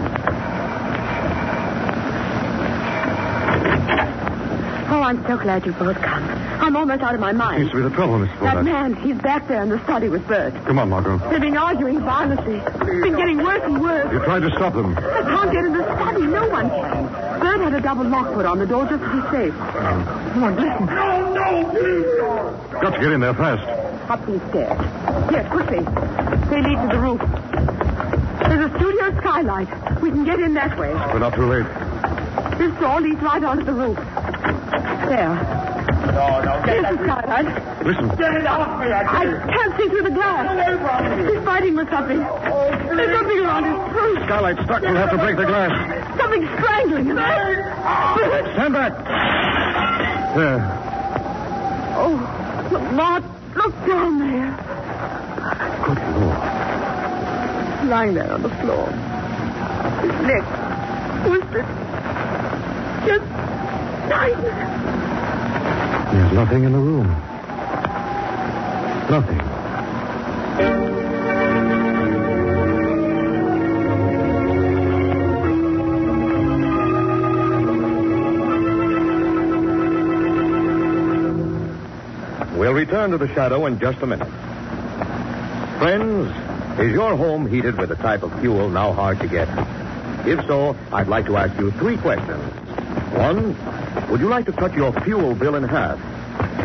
I'm 5.15 5.25
so 5.27 5.37
glad 5.39 5.65
you 5.65 5.71
both 5.71 5.95
come. 6.03 6.25
I'm 6.59 6.75
almost 6.75 7.01
out 7.01 7.15
of 7.15 7.21
my 7.21 7.31
mind. 7.31 7.61
Seems 7.61 7.71
to 7.71 7.77
be 7.77 7.83
the 7.85 7.95
trouble, 7.95 8.19
Miss 8.19 8.31
That 8.41 8.65
man, 8.65 8.97
he's 8.97 9.17
back 9.19 9.47
there 9.47 9.63
in 9.63 9.69
the 9.69 9.81
study 9.85 10.09
with 10.09 10.27
Bert. 10.27 10.53
Come 10.67 10.81
on, 10.81 10.89
Margot. 10.91 11.19
They've 11.31 11.41
been 11.41 11.57
arguing 11.57 12.01
violently. 12.01 12.57
It's 12.57 13.03
been 13.03 13.15
getting 13.15 13.39
worse 13.39 13.63
and 13.63 13.81
worse. 13.81 14.13
You 14.13 14.19
tried 14.25 14.41
to 14.41 14.51
stop 14.51 14.75
them. 14.75 14.99
I 14.99 15.23
can't 15.23 15.53
get 15.53 15.65
in 15.67 15.73
the 15.73 15.85
study. 15.85 16.23
No 16.27 16.49
one 16.49 16.69
can. 16.69 17.07
Bert 17.39 17.61
had 17.61 17.75
a 17.75 17.81
double 17.81 18.05
lock 18.07 18.35
put 18.35 18.45
on 18.45 18.59
the 18.59 18.67
door 18.67 18.87
just 18.87 19.05
to 19.05 19.09
be 19.09 19.23
safe. 19.31 19.55
Uh-huh. 19.55 20.31
Come 20.33 20.43
on, 20.43 20.57
listen. 20.57 20.87
No, 20.87 21.33
no, 21.33 21.71
please. 21.71 22.83
Got 22.83 22.91
to 22.95 23.01
get 23.01 23.13
in 23.13 23.21
there 23.21 23.35
fast. 23.35 23.63
Up 24.11 24.27
these 24.27 24.43
stairs. 24.51 25.31
Here, 25.31 25.47
quickly. 25.49 25.79
They 26.51 26.61
lead 26.61 26.81
to 26.83 26.89
the 26.91 26.99
roof. 26.99 27.21
There's 28.51 28.67
a 28.67 28.77
studio 28.79 29.17
skylight. 29.21 30.03
We 30.03 30.11
can 30.11 30.25
get 30.25 30.41
in 30.41 30.55
that 30.55 30.77
way. 30.77 30.91
We're 30.93 31.21
not 31.21 31.35
too 31.35 31.47
late. 31.47 31.67
This 32.59 32.75
door 32.81 33.01
leads 33.01 33.23
right 33.23 33.43
onto 33.45 33.65
the 33.65 33.73
roof. 33.73 33.99
There. 35.09 35.29
No, 36.15 36.41
no, 36.41 36.63
There's 36.65 36.83
the 36.97 37.05
skylight. 37.05 37.85
Listen. 37.85 38.09
Get 38.17 38.35
it 38.35 38.47
off 38.47 38.81
me, 38.81 38.87
I 38.87 39.03
I 39.03 39.25
can't 39.53 39.77
see 39.77 39.89
through 39.89 40.03
the 40.05 40.11
glass. 40.11 41.29
He's 41.29 41.45
fighting 41.45 41.75
with 41.77 41.91
something. 41.91 42.21
Oh, 42.21 42.71
There's 42.97 43.17
something 43.19 43.39
around 43.41 43.65
his 43.65 43.93
throat. 43.93 44.19
Skylight's 44.25 44.63
stuck. 44.65 44.83
We'll 44.83 44.95
have 44.95 45.11
to 45.11 45.19
break 45.19 45.37
the 45.37 45.45
glass. 45.45 45.73
Something 46.19 46.49
strangling 46.57 47.07
him. 47.07 47.17
Stand 47.17 48.73
back. 48.75 48.93
There. 50.37 50.61
Oh, 51.97 52.17
Lamont, 52.73 53.25
look 53.57 53.75
down 53.87 54.19
there. 54.19 54.51
Good 55.85 55.99
Lord. 56.21 56.39
Lying 57.91 58.15
there 58.15 58.33
on 58.33 58.43
the 58.43 58.49
floor. 58.49 58.87
His 60.01 60.17
neck 60.27 60.45
twisted. 61.27 61.67
Just 63.07 63.25
There's 66.13 66.33
nothing 66.33 66.65
in 66.65 66.73
the 66.73 66.79
room. 66.79 67.09
Nothing. 69.11 69.41
We'll 82.59 82.73
return 82.73 83.11
to 83.11 83.19
the 83.19 83.29
shadow 83.35 83.67
in 83.67 83.79
just 83.79 84.01
a 84.03 84.07
minute. 84.07 84.29
Friends, 85.79 86.31
is 86.79 86.93
your 86.93 87.17
home 87.17 87.47
heated 87.47 87.77
with 87.79 87.91
a 87.91 87.97
type 87.97 88.23
of 88.23 88.41
fuel 88.41 88.71
now 88.71 88.93
hard 88.93 89.21
to 89.21 89.29
get? 89.29 89.49
If 90.27 90.47
so, 90.47 90.77
I'd 90.93 91.09
like 91.09 91.27
to 91.27 91.37
ask 91.37 91.59
you 91.61 91.71
three 91.73 91.97
questions. 91.99 92.43
One, 93.13 93.55
would 94.11 94.21
you 94.21 94.29
like 94.29 94.47
to 94.47 94.53
cut 94.53 94.75
your 94.75 94.93
fuel 95.01 95.35
bill 95.35 95.55
in 95.55 95.65
half? 95.65 95.99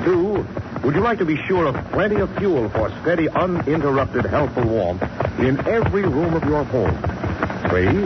Two, 0.04 0.46
would 0.84 0.96
you 0.96 1.02
like 1.02 1.20
to 1.20 1.26
be 1.26 1.38
sure 1.46 1.66
of 1.66 1.76
plenty 1.92 2.16
of 2.16 2.36
fuel 2.38 2.70
for 2.70 2.90
steady, 3.02 3.30
uninterrupted, 3.30 4.26
healthful 4.26 4.64
warmth 4.64 5.04
in 5.40 5.60
every 5.68 6.04
room 6.04 6.34
of 6.34 6.44
your 6.46 6.64
home? 6.64 6.98
Three, 7.70 8.04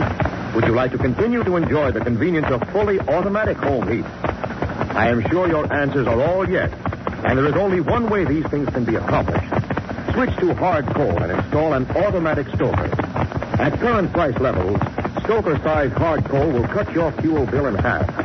would 0.54 0.64
you 0.66 0.74
like 0.74 0.92
to 0.92 0.98
continue 0.98 1.42
to 1.44 1.56
enjoy 1.56 1.92
the 1.92 2.00
convenience 2.00 2.48
of 2.48 2.62
fully 2.70 3.00
automatic 3.00 3.56
home 3.56 3.88
heat? 3.88 4.04
I 4.04 5.08
am 5.08 5.26
sure 5.28 5.48
your 5.48 5.72
answers 5.72 6.06
are 6.06 6.20
all 6.20 6.48
yes, 6.48 6.70
and 7.24 7.38
there 7.38 7.46
is 7.46 7.54
only 7.54 7.80
one 7.80 8.08
way 8.08 8.24
these 8.24 8.46
things 8.46 8.68
can 8.68 8.84
be 8.84 8.96
accomplished. 8.96 9.52
Switch 10.12 10.36
to 10.36 10.54
hard 10.54 10.86
coal 10.94 11.22
and 11.22 11.32
install 11.32 11.72
an 11.72 11.90
automatic 11.96 12.46
stoker. 12.48 12.90
At 13.58 13.80
current 13.80 14.12
price 14.12 14.38
levels, 14.38 14.78
stoker-sized 15.24 15.94
hard 15.94 16.24
coal 16.26 16.50
will 16.50 16.68
cut 16.68 16.92
your 16.92 17.10
fuel 17.12 17.46
bill 17.46 17.66
in 17.66 17.74
half. 17.74 18.23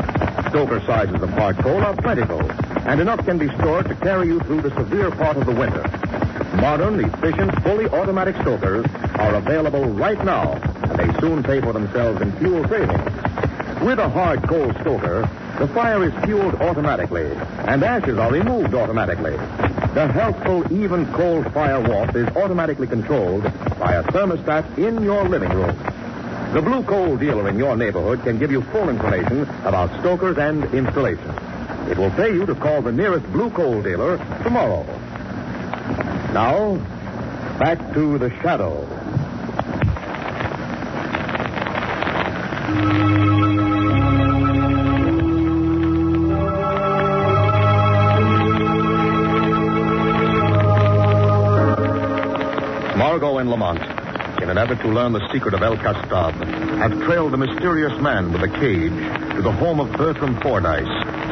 Stoker 0.49 0.81
sizes 0.87 1.21
of 1.21 1.29
hard 1.29 1.57
coal 1.59 1.79
are 1.81 1.95
plentiful, 1.95 2.41
and 2.87 2.99
enough 2.99 3.23
can 3.23 3.37
be 3.37 3.47
stored 3.57 3.87
to 3.87 3.95
carry 3.95 4.27
you 4.27 4.39
through 4.39 4.61
the 4.61 4.71
severe 4.71 5.11
part 5.11 5.37
of 5.37 5.45
the 5.45 5.53
winter. 5.53 5.83
Modern, 6.55 6.99
efficient, 6.99 7.53
fully 7.61 7.85
automatic 7.87 8.35
stokers 8.37 8.85
are 9.19 9.35
available 9.35 9.85
right 9.85 10.23
now, 10.25 10.53
and 10.53 10.97
they 10.97 11.19
soon 11.19 11.43
pay 11.43 11.61
for 11.61 11.71
themselves 11.71 12.19
in 12.21 12.31
fuel 12.39 12.67
savings. 12.67 12.99
With 13.85 13.99
a 13.99 14.09
hard 14.09 14.41
coal 14.49 14.73
stoker, 14.81 15.29
the 15.59 15.67
fire 15.67 16.03
is 16.03 16.13
fueled 16.25 16.55
automatically, 16.55 17.31
and 17.67 17.83
ashes 17.83 18.17
are 18.17 18.31
removed 18.31 18.73
automatically. 18.73 19.37
The 19.93 20.07
healthful, 20.11 20.71
even 20.73 21.11
cold 21.13 21.51
fire 21.53 21.79
warmth 21.79 22.15
is 22.15 22.27
automatically 22.35 22.87
controlled 22.87 23.43
by 23.79 23.93
a 23.93 24.03
thermostat 24.03 24.79
in 24.79 25.03
your 25.03 25.29
living 25.29 25.51
room. 25.51 25.77
The 26.53 26.63
Blue 26.63 26.81
Coal 26.81 27.15
dealer 27.15 27.47
in 27.47 27.59
your 27.59 27.77
neighborhood 27.77 28.23
can 28.23 28.39
give 28.39 28.51
you 28.51 28.63
full 28.63 28.89
information 28.89 29.41
about 29.65 29.91
stokers 29.99 30.39
and 30.39 30.63
installation. 30.73 31.29
It 31.91 31.97
will 31.97 32.09
pay 32.09 32.33
you 32.33 32.47
to 32.47 32.55
call 32.55 32.81
the 32.81 32.91
nearest 32.91 33.31
Blue 33.31 33.51
Coal 33.51 33.83
dealer 33.83 34.17
tomorrow. 34.41 34.83
Now, 36.33 36.75
back 37.59 37.93
to 37.93 38.17
the 38.17 38.31
shadow. 38.41 38.87
In 54.49 54.57
an 54.57 54.63
effort 54.63 54.81
to 54.81 54.89
learn 54.89 55.13
the 55.13 55.21
secret 55.31 55.53
of 55.53 55.61
El 55.61 55.77
Castab, 55.77 56.33
have 56.79 56.91
trailed 57.03 57.31
the 57.31 57.37
mysterious 57.37 57.93
man 58.01 58.33
with 58.33 58.41
a 58.41 58.47
cage 58.47 58.91
to 59.35 59.43
the 59.43 59.51
home 59.51 59.79
of 59.79 59.91
Bertram 59.91 60.41
Fordyce, 60.41 60.89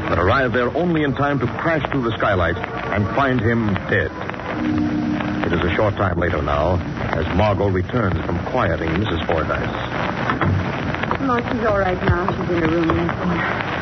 but 0.07 0.19
arrived 0.19 0.53
there 0.53 0.69
only 0.77 1.01
in 1.01 1.15
time 1.15 1.39
to 1.39 1.47
crash 1.57 1.81
through 1.89 2.03
the 2.03 2.15
skylight 2.17 2.55
and 2.57 3.07
find 3.15 3.39
him 3.41 3.73
dead. 3.89 4.11
It 5.47 5.53
is 5.53 5.61
a 5.65 5.75
short 5.75 5.95
time 5.95 6.19
later 6.19 6.43
now, 6.43 6.77
as 7.17 7.25
Margot 7.35 7.69
returns 7.69 8.23
from 8.23 8.37
quieting 8.51 8.89
Mrs. 8.89 9.25
Fordyce. 9.25 9.65
No, 11.21 11.37
she's 11.41 11.65
all 11.65 11.79
right 11.79 12.01
now. 12.05 12.29
She's 12.29 12.49
in 12.51 12.61
her 12.61 12.69
room 12.69 12.89
resting. 12.97 13.81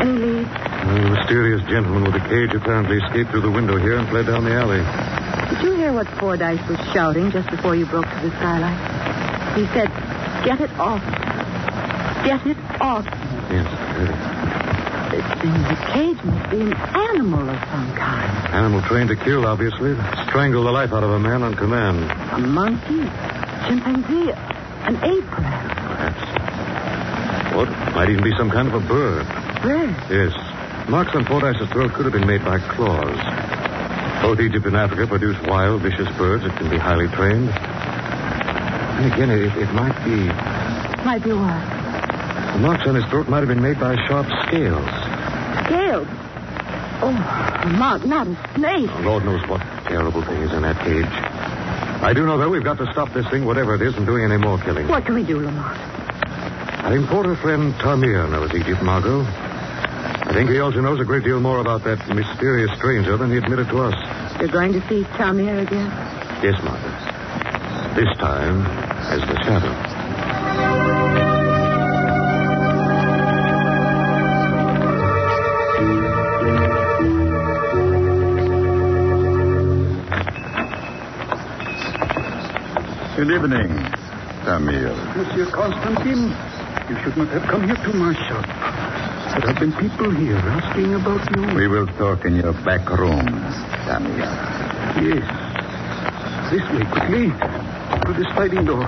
Any 0.00 0.18
leads? 0.18 0.48
The 0.48 1.10
mysterious 1.20 1.60
gentleman 1.68 2.04
with 2.04 2.14
the 2.14 2.28
cage 2.28 2.54
apparently 2.54 2.96
escaped 2.96 3.30
through 3.30 3.42
the 3.42 3.50
window 3.50 3.76
here 3.76 3.98
and 3.98 4.08
fled 4.08 4.26
down 4.26 4.44
the 4.44 4.54
alley. 4.54 4.80
Did 5.64 5.72
you 5.72 5.78
hear 5.78 5.92
what 5.94 6.06
Fordyce 6.20 6.60
was 6.68 6.76
shouting 6.92 7.30
just 7.30 7.48
before 7.48 7.74
you 7.74 7.86
broke 7.86 8.04
through 8.04 8.28
the 8.28 8.36
skylight? 8.36 8.76
He 9.56 9.64
said, 9.72 9.88
get 10.44 10.60
it 10.60 10.70
off. 10.78 11.00
Get 12.20 12.46
it 12.46 12.58
off. 12.82 13.06
Yes, 13.48 13.64
I 13.64 13.76
heard 13.96 14.10
it. 14.12 15.40
Then 15.40 15.62
the 15.62 15.76
cage 15.88 16.22
must 16.22 16.50
be 16.50 16.60
an 16.60 16.74
animal 16.74 17.48
of 17.48 17.56
some 17.72 17.96
kind. 17.96 18.52
Animal 18.52 18.82
trained 18.82 19.08
to 19.08 19.16
kill, 19.16 19.46
obviously. 19.46 19.94
Strangle 20.28 20.64
the 20.64 20.70
life 20.70 20.92
out 20.92 21.02
of 21.02 21.08
a 21.08 21.18
man 21.18 21.42
on 21.42 21.54
command. 21.54 22.10
A 22.10 22.46
monkey, 22.46 23.08
chimpanzee, 23.66 24.32
an 24.84 24.96
ape, 25.02 25.24
perhaps. 25.30 25.80
Perhaps. 25.80 27.56
What? 27.56 27.70
Might 27.94 28.10
even 28.10 28.22
be 28.22 28.36
some 28.36 28.50
kind 28.50 28.68
of 28.68 28.74
a 28.74 28.86
bird. 28.86 29.26
Bird. 29.62 29.96
Yes. 30.10 30.36
Marks 30.90 31.14
on 31.14 31.24
Fordyce's 31.24 31.70
throat 31.70 31.94
could 31.94 32.04
have 32.04 32.12
been 32.12 32.26
made 32.26 32.44
by 32.44 32.58
claws. 32.58 33.63
Both 34.24 34.40
Egypt 34.40 34.64
and 34.64 34.74
Africa 34.74 35.06
produce 35.06 35.36
wild, 35.46 35.82
vicious 35.82 36.08
birds 36.16 36.44
that 36.44 36.56
can 36.56 36.70
be 36.70 36.78
highly 36.78 37.08
trained. 37.08 37.50
And 37.50 39.12
again, 39.12 39.28
it, 39.28 39.52
it 39.52 39.70
might 39.74 39.92
be. 40.02 40.16
Might 41.04 41.22
be 41.22 41.32
what? 41.32 41.60
The 42.56 42.60
marks 42.64 42.86
on 42.86 42.94
his 42.94 43.04
throat 43.12 43.28
might 43.28 43.40
have 43.40 43.48
been 43.48 43.60
made 43.60 43.78
by 43.78 43.96
sharp 44.08 44.24
scales. 44.48 44.88
Scales. 45.68 46.08
Oh, 47.04 47.12
Mark, 47.76 48.06
not 48.06 48.26
a 48.26 48.34
snake. 48.56 48.88
Oh, 48.94 49.02
Lord 49.04 49.26
knows 49.26 49.46
what 49.46 49.60
terrible 49.84 50.22
thing 50.22 50.40
is 50.40 50.54
in 50.54 50.62
that 50.62 50.82
cage. 50.82 51.04
I 51.04 52.14
do 52.14 52.24
know, 52.24 52.38
though, 52.38 52.48
we've 52.48 52.64
got 52.64 52.78
to 52.78 52.90
stop 52.92 53.12
this 53.12 53.28
thing, 53.28 53.44
whatever 53.44 53.74
it 53.74 53.82
is, 53.82 53.94
from 53.94 54.06
doing 54.06 54.24
any 54.24 54.38
more 54.38 54.56
killing. 54.56 54.88
What 54.88 55.04
can 55.04 55.16
we 55.16 55.24
do, 55.24 55.40
Lamont? 55.40 55.76
I 55.76 56.88
think 56.88 57.08
Porter 57.08 57.36
friend 57.36 57.74
Tamir 57.74 58.30
knows 58.30 58.54
Egypt, 58.54 58.82
Margot. 58.82 59.20
I 59.20 60.32
think 60.32 60.48
he 60.48 60.60
also 60.60 60.80
knows 60.80 60.98
a 60.98 61.04
great 61.04 61.24
deal 61.24 61.40
more 61.40 61.60
about 61.60 61.84
that 61.84 62.08
mysterious 62.08 62.72
stranger 62.78 63.18
than 63.18 63.30
he 63.30 63.36
admitted 63.36 63.68
to 63.68 63.82
us. 63.82 64.13
You're 64.44 64.52
going 64.52 64.74
to 64.74 64.88
see 64.90 65.04
Tamir 65.16 65.66
again? 65.66 65.86
Yes, 66.44 66.62
Margot. 66.62 67.94
This 67.96 68.14
time 68.18 68.60
as 69.08 69.20
the 69.22 69.42
shadow. 69.42 69.72
Good 83.16 83.30
evening, 83.30 83.70
Tamir. 84.44 84.92
Monsieur 85.16 85.50
Constantine, 85.50 86.28
you 86.90 86.96
should 87.02 87.16
not 87.16 87.28
have 87.28 87.44
come 87.48 87.64
here 87.64 87.76
to 87.76 87.92
my 87.96 88.12
shop. 88.28 88.44
There 89.40 89.52
have 89.52 89.58
been 89.58 89.72
people 89.72 90.10
here 90.10 90.36
asking 90.36 90.94
about 90.94 91.24
you. 91.34 91.56
We 91.56 91.66
will 91.66 91.86
talk 91.96 92.26
in 92.26 92.36
your 92.36 92.52
back 92.52 92.88
room, 92.90 93.26
Samuel. 93.86 94.32
Yes. 95.04 95.24
This 96.50 96.64
way, 96.72 96.84
quickly. 96.90 97.26
Through 98.04 98.14
the 98.14 98.26
sliding 98.34 98.64
door. 98.64 98.86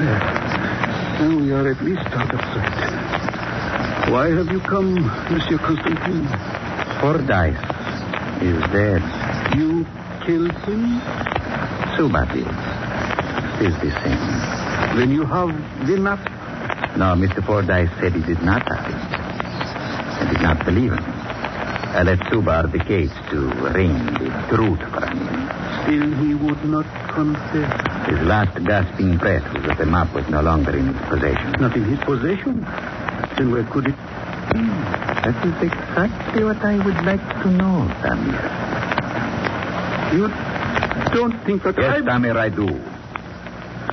There. 0.00 0.20
Now 1.20 1.36
we 1.38 1.52
are 1.52 1.70
at 1.70 1.82
least 1.84 2.06
out 2.12 2.32
of 2.32 2.40
sight. 2.40 4.10
Why 4.10 4.30
have 4.30 4.48
you 4.48 4.60
come, 4.60 4.94
Monsieur 5.30 5.58
Constantine? 5.58 6.26
Fordyce 7.00 7.60
is 8.42 8.58
dead. 8.72 9.02
You 9.54 9.84
killed 10.26 10.56
him? 10.64 11.00
Suba 11.96 12.26
did. 12.32 12.48
Is 13.60 13.74
the 13.84 13.92
same. 14.02 14.98
Then 14.98 15.10
you 15.10 15.24
have 15.24 15.52
the 15.86 15.96
map. 15.98 16.18
No, 16.96 17.14
Mr. 17.14 17.44
Fordyce 17.44 17.90
said 18.00 18.12
he 18.14 18.22
did 18.22 18.42
not 18.42 18.66
have 18.68 18.86
it. 18.88 19.00
I 20.20 20.32
did 20.32 20.42
not 20.42 20.64
believe 20.64 20.92
him. 20.92 21.09
I 21.92 22.02
let 22.04 22.20
Subar 22.30 22.70
the 22.70 22.78
cage 22.78 23.10
to 23.30 23.38
wring 23.74 23.92
the 24.14 24.30
truth 24.54 24.78
from 24.94 25.18
him. 25.18 25.42
Still, 25.82 26.08
he 26.22 26.34
would 26.34 26.64
not 26.64 26.86
confess. 27.14 27.70
His 28.08 28.20
last 28.26 28.54
gasping 28.64 29.16
breath 29.18 29.42
was 29.52 29.64
that 29.66 29.78
the 29.78 29.86
map 29.86 30.14
was 30.14 30.28
no 30.28 30.40
longer 30.40 30.76
in 30.76 30.94
his 30.94 31.02
possession. 31.08 31.52
Not 31.58 31.76
in 31.76 31.84
his 31.84 31.98
possession. 32.04 32.62
Then 33.36 33.50
where 33.50 33.64
could 33.64 33.86
it 33.88 33.96
be? 34.54 34.62
That 35.26 35.36
is 35.44 35.56
exactly 35.66 36.44
what 36.44 36.58
I 36.62 36.76
would 36.84 37.00
like 37.04 37.26
to 37.42 37.48
know, 37.50 37.90
Tamir. 38.06 38.38
You 40.14 40.28
don't 41.14 41.36
think 41.44 41.62
that 41.64 41.76
Yes, 41.76 41.98
I... 41.98 42.00
Tamir, 42.02 42.36
I 42.36 42.48
do. 42.50 42.66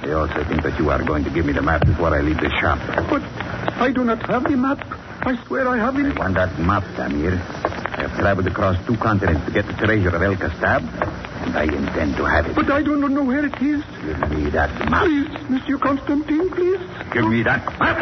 I 0.07 0.13
also 0.13 0.43
think 0.47 0.61
that 0.63 0.77
you 0.79 0.89
are 0.91 1.03
going 1.03 1.23
to 1.23 1.29
give 1.31 1.45
me 1.45 1.53
the 1.53 1.61
map 1.63 1.85
before 1.85 2.13
I 2.15 2.21
leave 2.21 2.37
the 2.39 2.49
shop. 2.61 2.77
But 3.09 3.23
I 3.81 3.91
do 3.91 4.03
not 4.05 4.21
have 4.29 4.43
the 4.43 4.55
map. 4.55 4.79
I 5.25 5.35
swear 5.47 5.67
I 5.67 5.77
have 5.77 5.95
I 5.97 6.07
it. 6.09 6.17
want 6.17 6.35
that 6.35 6.57
map, 6.59 6.83
Tamir. 6.95 7.35
I 7.97 8.01
have 8.01 8.13
traveled 8.19 8.45
across 8.47 8.77
two 8.85 8.95
continents 8.97 9.43
to 9.47 9.51
get 9.51 9.65
the 9.65 9.73
treasure 9.73 10.09
of 10.15 10.21
El 10.21 10.35
Castab, 10.35 10.83
and 11.41 11.57
I 11.57 11.63
intend 11.63 12.15
to 12.17 12.25
have 12.25 12.45
it. 12.45 12.55
But 12.55 12.69
I 12.69 12.83
do 12.83 12.95
not 12.95 13.09
know 13.09 13.23
where 13.23 13.43
it 13.43 13.55
is. 13.59 13.81
Give 14.05 14.29
me 14.29 14.49
that 14.51 14.69
map. 14.89 15.03
Please, 15.05 15.27
Monsieur 15.49 15.79
Constantine, 15.79 16.49
please. 16.51 16.79
Give 17.11 17.25
me 17.25 17.41
that 17.41 17.65
map. 17.79 17.97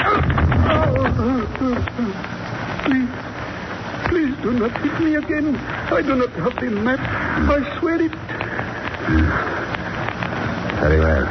Please. 2.84 3.10
Please 4.10 4.36
do 4.43 4.51
not 4.51 4.71
hit 4.84 4.99
me 4.99 5.15
again. 5.15 5.55
I 5.55 6.01
do 6.01 6.15
not 6.15 6.29
have 6.31 6.55
the 6.60 6.69
map. 6.71 6.99
I 6.99 7.79
swear 7.79 8.01
it. 8.01 8.12
Very 10.81 10.99
well. 10.99 11.25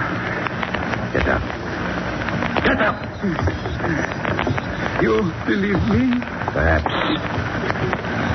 Get 1.12 1.29
up. 1.29 1.42
Get 2.64 2.81
up. 2.81 2.96
You 5.03 5.22
believe 5.46 5.83
me? 5.92 6.18
Perhaps. 6.50 6.92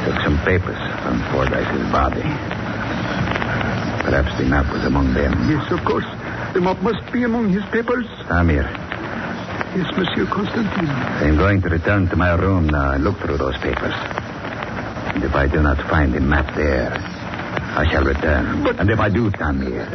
Took 0.10 0.22
some 0.26 0.40
papers 0.42 0.80
from 1.06 1.22
Fordyce's 1.30 1.86
body. 1.94 2.26
Perhaps 4.02 4.34
the 4.40 4.46
map 4.50 4.66
was 4.74 4.84
among 4.86 5.14
them. 5.14 5.32
Yes, 5.48 5.70
of 5.72 5.86
course. 5.86 6.06
The 6.54 6.62
map 6.62 6.82
must 6.82 7.06
be 7.14 7.22
among 7.24 7.50
his 7.50 7.64
papers. 7.66 8.08
Tamir, 8.26 8.66
Yes, 9.78 9.86
Monsieur 9.96 10.26
Constantine. 10.26 10.90
I'm 10.90 11.38
going 11.38 11.62
to 11.62 11.70
return 11.70 12.08
to 12.10 12.16
my 12.16 12.34
room 12.34 12.66
now 12.66 12.94
and 12.94 13.04
look 13.04 13.20
through 13.20 13.38
those 13.38 13.56
papers. 13.60 13.94
And 15.14 15.24
if 15.24 15.36
I 15.36 15.46
do 15.46 15.62
not 15.62 15.78
find 15.88 16.12
the 16.12 16.22
map 16.22 16.56
there, 16.56 16.90
I 17.78 17.86
shall 17.92 18.04
return. 18.04 18.64
But- 18.64 18.80
And 18.80 18.90
if 18.90 19.00
I 19.00 19.10
do, 19.10 19.30
Tamir, 19.30 19.86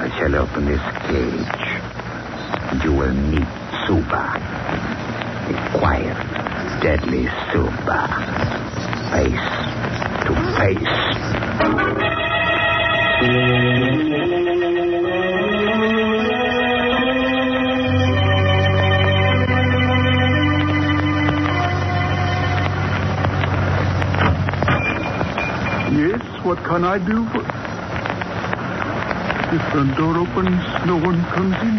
I 0.00 0.08
shall 0.16 0.34
open 0.36 0.64
this 0.64 0.80
cage. 1.04 1.62
And 2.72 2.82
you 2.82 2.92
will 2.94 3.12
meet 3.12 3.48
Suba. 3.86 4.40
The 5.46 5.78
quiet, 5.78 6.16
deadly 6.80 7.28
Suba. 7.52 8.53
Face 9.14 9.30
to 9.30 10.32
face. 10.58 10.94
Yes, 25.94 26.44
what 26.44 26.58
can 26.64 26.82
I 26.84 26.98
do 26.98 27.24
for... 27.28 27.42
The 29.52 29.60
front 29.70 29.96
door 29.96 30.18
opens, 30.18 30.60
no 30.86 30.96
one 30.96 31.24
comes 31.26 31.54
in. 31.62 31.78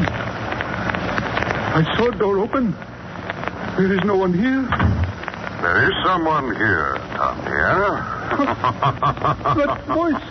I 1.75 1.83
saw 1.97 2.07
a 2.07 2.15
door 2.17 2.39
open. 2.39 2.71
There 3.75 3.91
is 3.93 3.99
no 4.05 4.15
one 4.15 4.33
here. 4.33 4.69
There 5.61 5.83
is 5.89 5.95
someone 6.05 6.55
here, 6.55 6.99
Here. 7.65 7.97
that 9.65 9.81
voice. 9.87 10.21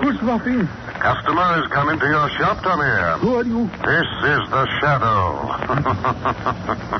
Who's 0.00 0.22
laughing? 0.22 0.66
Customer 1.00 1.60
is 1.60 1.66
coming 1.70 1.98
to 1.98 2.06
your 2.06 2.30
shop, 2.30 2.58
Tamir. 2.64 3.18
Who 3.18 3.34
are 3.36 3.44
you? 3.44 3.66
This 3.84 4.08
is 4.24 4.40
the 4.48 4.66
shadow. 4.80 5.36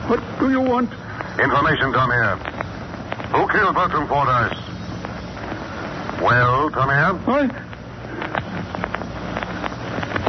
what 0.08 0.20
do 0.38 0.50
you 0.50 0.60
want? 0.60 0.90
Information, 1.40 1.92
Tamir. 1.92 2.36
Who 3.32 3.48
killed 3.48 3.74
Bertram 3.74 4.06
Fordyce? 4.08 4.58
Well, 6.20 6.70
Tamir? 6.70 7.18
I. 7.26 7.48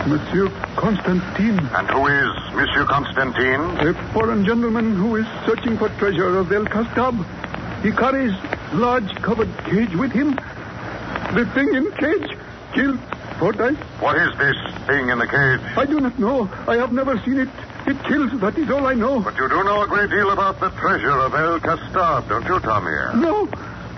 Monsieur 0.08 0.48
Constantine. 0.78 1.60
And 1.76 1.90
who 1.90 2.08
is 2.08 2.32
Monsieur 2.56 2.86
Constantine? 2.86 3.62
A 3.86 3.94
foreign 4.14 4.46
gentleman 4.46 4.96
who 4.96 5.18
is 5.18 5.26
searching 5.46 5.78
for 5.78 5.90
treasure 6.00 6.38
of 6.38 6.50
El 6.50 6.64
Castab. 6.64 7.26
He 7.84 7.92
carries 7.92 8.34
large 8.74 9.14
covered 9.22 9.50
cage 9.66 9.96
with 9.96 10.12
him. 10.12 10.36
The 11.34 11.46
thing 11.54 11.74
in 11.76 11.92
cage 11.94 12.38
killed 12.74 13.00
Fordyce. 13.40 13.78
What 14.00 14.18
is 14.18 14.36
this 14.38 14.58
thing 14.88 15.10
in 15.10 15.20
the 15.20 15.28
cage? 15.28 15.62
I 15.78 15.86
do 15.86 16.00
not 16.00 16.18
know. 16.18 16.50
I 16.68 16.78
have 16.78 16.92
never 16.92 17.20
seen 17.24 17.40
it. 17.40 17.50
It 17.86 18.04
kills, 18.04 18.40
that 18.42 18.58
is 18.58 18.70
all 18.70 18.86
I 18.88 18.96
know. 18.96 19.22
But 19.22 19.38
you 19.38 19.48
do 19.48 19.64
know 19.64 19.82
a 19.84 19.88
great 19.88 20.10
deal 20.10 20.32
about 20.32 20.60
the 20.60 20.70
treasure 20.72 21.12
of 21.12 21.34
El 21.34 21.60
Castab, 21.60 22.28
don't 22.28 22.44
you, 22.46 22.60
Tamir? 22.60 23.16
No. 23.16 23.48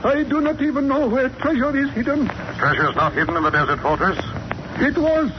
I 0.03 0.23
do 0.23 0.41
not 0.41 0.61
even 0.61 0.87
know 0.87 1.07
where 1.07 1.29
treasure 1.29 1.75
is 1.75 1.89
hidden. 1.91 2.27
The 2.27 2.55
treasure 2.57 2.89
is 2.89 2.95
not 2.95 3.13
hidden 3.13 3.35
in 3.35 3.43
the 3.43 3.49
desert 3.49 3.79
fortress? 3.79 4.17
It 4.77 4.97
was. 4.97 5.31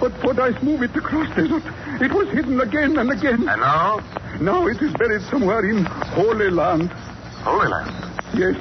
But 0.00 0.12
Fordyce 0.22 0.62
moved 0.62 0.84
it 0.84 0.96
across 0.96 1.28
desert. 1.34 1.62
It 2.00 2.12
was 2.12 2.28
hidden 2.30 2.60
again 2.60 2.96
and 2.96 3.10
again. 3.10 3.48
And 3.48 3.60
now? 3.60 4.00
Now 4.40 4.66
it 4.68 4.80
is 4.80 4.92
buried 4.94 5.22
somewhere 5.22 5.68
in 5.68 5.84
Holy 5.84 6.50
Land. 6.50 6.90
Holy 7.42 7.68
Land? 7.68 8.08
Yes. 8.34 8.56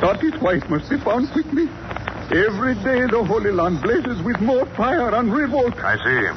That 0.00 0.22
is 0.22 0.34
why 0.40 0.54
it 0.56 0.68
must 0.68 0.90
be 0.90 0.98
found 0.98 1.30
quickly. 1.30 1.68
Every 2.34 2.74
day 2.82 3.06
the 3.06 3.22
Holy 3.24 3.52
Land 3.52 3.82
blazes 3.82 4.22
with 4.22 4.40
more 4.40 4.66
fire 4.74 5.14
and 5.14 5.32
revolt. 5.32 5.74
I 5.78 5.96
see. 6.02 6.30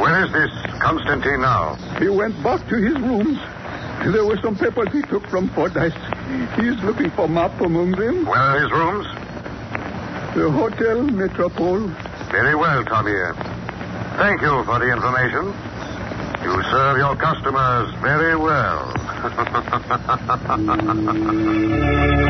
Where 0.00 0.24
is 0.24 0.32
this 0.32 0.50
Constantine 0.80 1.40
now? 1.40 1.74
He 1.98 2.08
went 2.08 2.40
back 2.42 2.66
to 2.68 2.76
his 2.76 2.94
rooms. 2.94 3.38
There 4.12 4.24
were 4.24 4.38
some 4.42 4.56
papers 4.56 4.88
he 4.92 5.02
took 5.02 5.26
from 5.28 5.48
Fordyce. 5.50 5.92
He 6.56 6.68
is 6.68 6.82
looking 6.84 7.10
for 7.10 7.28
map 7.28 7.60
among 7.60 7.92
them. 7.92 8.26
Where 8.26 8.38
are 8.38 8.60
his 8.60 8.70
rooms? 8.70 9.06
The 10.36 10.50
Hotel 10.50 11.02
Metropole. 11.02 11.88
Very 12.30 12.54
well, 12.54 12.84
Tamir. 12.84 13.34
Thank 14.18 14.42
you 14.42 14.64
for 14.64 14.78
the 14.78 14.92
information. 14.92 15.52
You 16.44 16.62
serve 16.70 16.98
your 16.98 17.16
customers 17.16 17.92
very 18.00 18.36
well. 18.36 18.92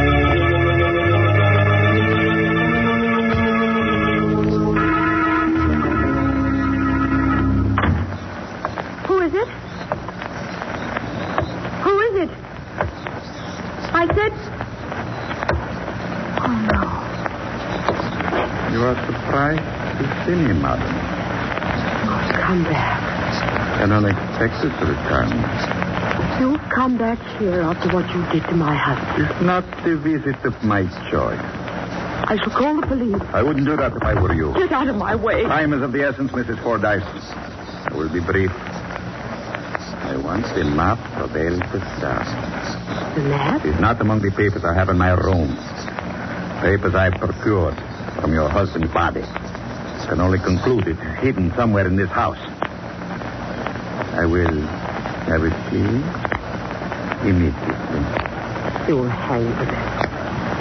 see 20.37 20.53
me, 20.53 20.61
madam. 20.61 20.85
Oh, 22.09 22.31
come 22.45 22.65
back. 22.65 23.01
An 23.81 23.93
unexpected 23.93 24.73
return. 24.85 25.33
You 26.41 26.59
come 26.75 26.99
back 26.99 27.19
here 27.39 27.63
after 27.63 27.89
what 27.95 28.09
you 28.15 28.23
did 28.33 28.49
to 28.49 28.55
my 28.57 28.75
husband. 28.75 29.29
It's 29.31 29.43
not 29.43 29.65
the 29.85 29.97
visit 29.97 30.37
of 30.45 30.53
my 30.63 30.83
choice. 31.11 31.41
I 32.29 32.37
shall 32.37 32.53
call 32.53 32.81
the 32.81 32.87
police. 32.87 33.23
I 33.33 33.43
wouldn't 33.43 33.67
do 33.67 33.77
that 33.77 33.93
if 33.97 34.03
I 34.03 34.21
were 34.21 34.35
you. 34.35 34.53
Get 34.55 34.73
out 34.73 34.89
of 34.89 34.97
my 34.97 35.15
way. 35.15 35.45
Time 35.45 35.73
is 35.73 35.83
of 35.83 35.93
the 35.93 36.03
essence, 36.05 36.33
Mrs. 36.33 36.63
Fordyce. 36.63 37.03
I 37.05 37.95
will 37.95 38.13
be 38.13 38.21
brief. 38.21 38.51
I 38.51 40.17
want 40.23 40.45
the 40.55 40.65
map 40.65 40.99
of 41.19 41.35
El 41.37 41.59
Castab. 41.61 43.15
The 43.15 43.23
map? 43.23 43.65
It 43.65 43.75
is 43.75 43.81
not 43.81 44.01
among 44.01 44.21
the 44.23 44.31
papers 44.31 44.65
I 44.65 44.75
have 44.75 44.89
in 44.89 44.99
my 44.99 45.13
room. 45.13 45.57
Papers 46.61 46.95
I 46.95 47.11
procured 47.17 47.77
from 48.21 48.33
your 48.33 48.49
husband's 48.49 48.93
body. 48.93 49.23
I 50.07 50.09
can 50.11 50.21
only 50.21 50.39
conclude 50.39 50.87
it's 50.87 51.01
hidden 51.19 51.53
somewhere 51.57 51.85
in 51.85 51.97
this 51.97 52.09
house. 52.11 52.39
I 54.15 54.25
will 54.25 54.61
have 55.27 55.43
it 55.43 55.53
clean 55.67 56.05
immediately. 57.27 58.05
You'll 58.87 59.09
hang 59.09 59.47
with 59.47 59.69
it. 59.69 59.75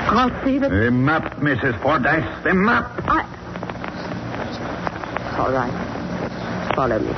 I'll 0.10 0.44
see 0.44 0.58
that. 0.58 0.72
The 0.72 0.90
map, 0.90 1.36
Mrs. 1.38 1.80
Fordyce. 1.84 2.26
The 2.44 2.56
map. 2.56 2.90
I. 3.06 3.22
All 5.38 5.52
right. 5.52 5.72
Follow 6.76 6.98
me. 6.98 7.14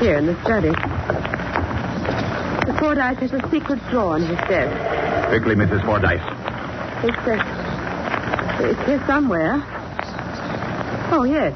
Here 0.00 0.18
in 0.18 0.26
the 0.26 0.36
study. 0.44 0.72
The 2.66 2.78
Fordyce 2.78 3.18
has 3.20 3.32
a 3.32 3.48
secret 3.50 3.80
drawer 3.88 4.18
in 4.18 4.24
his 4.24 4.36
desk. 4.40 5.28
Quickly, 5.28 5.54
Mrs. 5.54 5.82
Fordyce. 5.86 6.20
It's, 7.02 7.16
uh, 7.26 7.49
it's 8.64 8.80
here 8.86 9.02
somewhere. 9.06 9.62
Oh, 11.12 11.24
yes. 11.24 11.54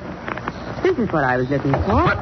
This 0.83 0.99
is 0.99 1.11
what 1.13 1.25
I 1.25 1.37
was 1.37 1.49
looking 1.51 1.73
for. 1.73 2.05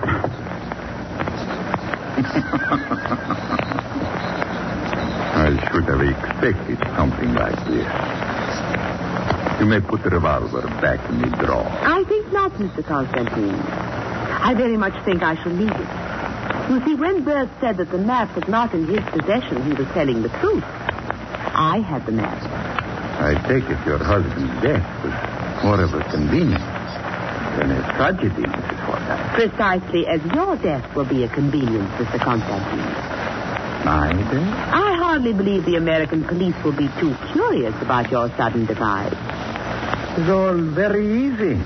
I 5.34 5.48
should 5.72 5.84
have 5.84 6.00
expected 6.00 6.78
something 6.96 7.32
like 7.34 7.56
this. 7.66 7.86
You 9.60 9.66
may 9.66 9.80
put 9.80 10.02
the 10.02 10.10
revolver 10.10 10.62
back 10.80 11.00
in 11.10 11.20
the 11.22 11.28
drawer. 11.36 11.66
I 11.66 12.04
think 12.04 12.32
not, 12.32 12.52
Mr. 12.52 12.84
Constantine. 12.84 13.54
I 13.54 14.54
very 14.54 14.76
much 14.76 14.92
think 15.04 15.22
I 15.22 15.34
shall 15.42 15.52
need 15.52 15.70
it. 15.70 16.70
You 16.70 16.84
see, 16.84 16.94
when 16.94 17.24
Bert 17.24 17.48
said 17.60 17.76
that 17.78 17.90
the 17.90 17.98
map 17.98 18.34
was 18.36 18.46
not 18.48 18.72
in 18.74 18.86
his 18.86 19.00
possession, 19.10 19.62
he 19.64 19.72
was 19.72 19.86
telling 19.94 20.22
the 20.22 20.28
truth. 20.40 20.64
I 20.64 21.78
had 21.86 22.06
the 22.06 22.12
map. 22.12 22.40
I 23.22 23.34
take 23.46 23.62
it 23.70 23.78
your 23.86 24.02
husband's 24.02 24.50
death 24.62 24.82
was 25.04 25.14
more 25.62 25.80
of 25.80 25.94
a 25.94 26.02
convenience 26.10 26.58
than 27.54 27.70
a 27.70 27.80
tragedy, 27.94 28.42
Mrs. 28.42 28.78
Fordyce. 28.82 29.34
Precisely 29.38 30.06
as 30.08 30.20
your 30.34 30.56
death 30.56 30.96
will 30.96 31.04
be 31.04 31.22
a 31.22 31.28
convenience, 31.28 31.88
Mr. 32.02 32.18
Constantine. 32.18 32.92
My 33.86 34.10
death? 34.10 34.74
I 34.74 34.96
hardly 34.98 35.32
believe 35.32 35.64
the 35.64 35.76
American 35.76 36.24
police 36.24 36.56
will 36.64 36.76
be 36.76 36.88
too 36.98 37.14
curious 37.32 37.74
about 37.80 38.10
your 38.10 38.28
sudden 38.36 38.66
demise. 38.66 39.14
It's 40.18 40.28
all 40.28 40.58
very 40.58 41.06
easy. 41.06 41.62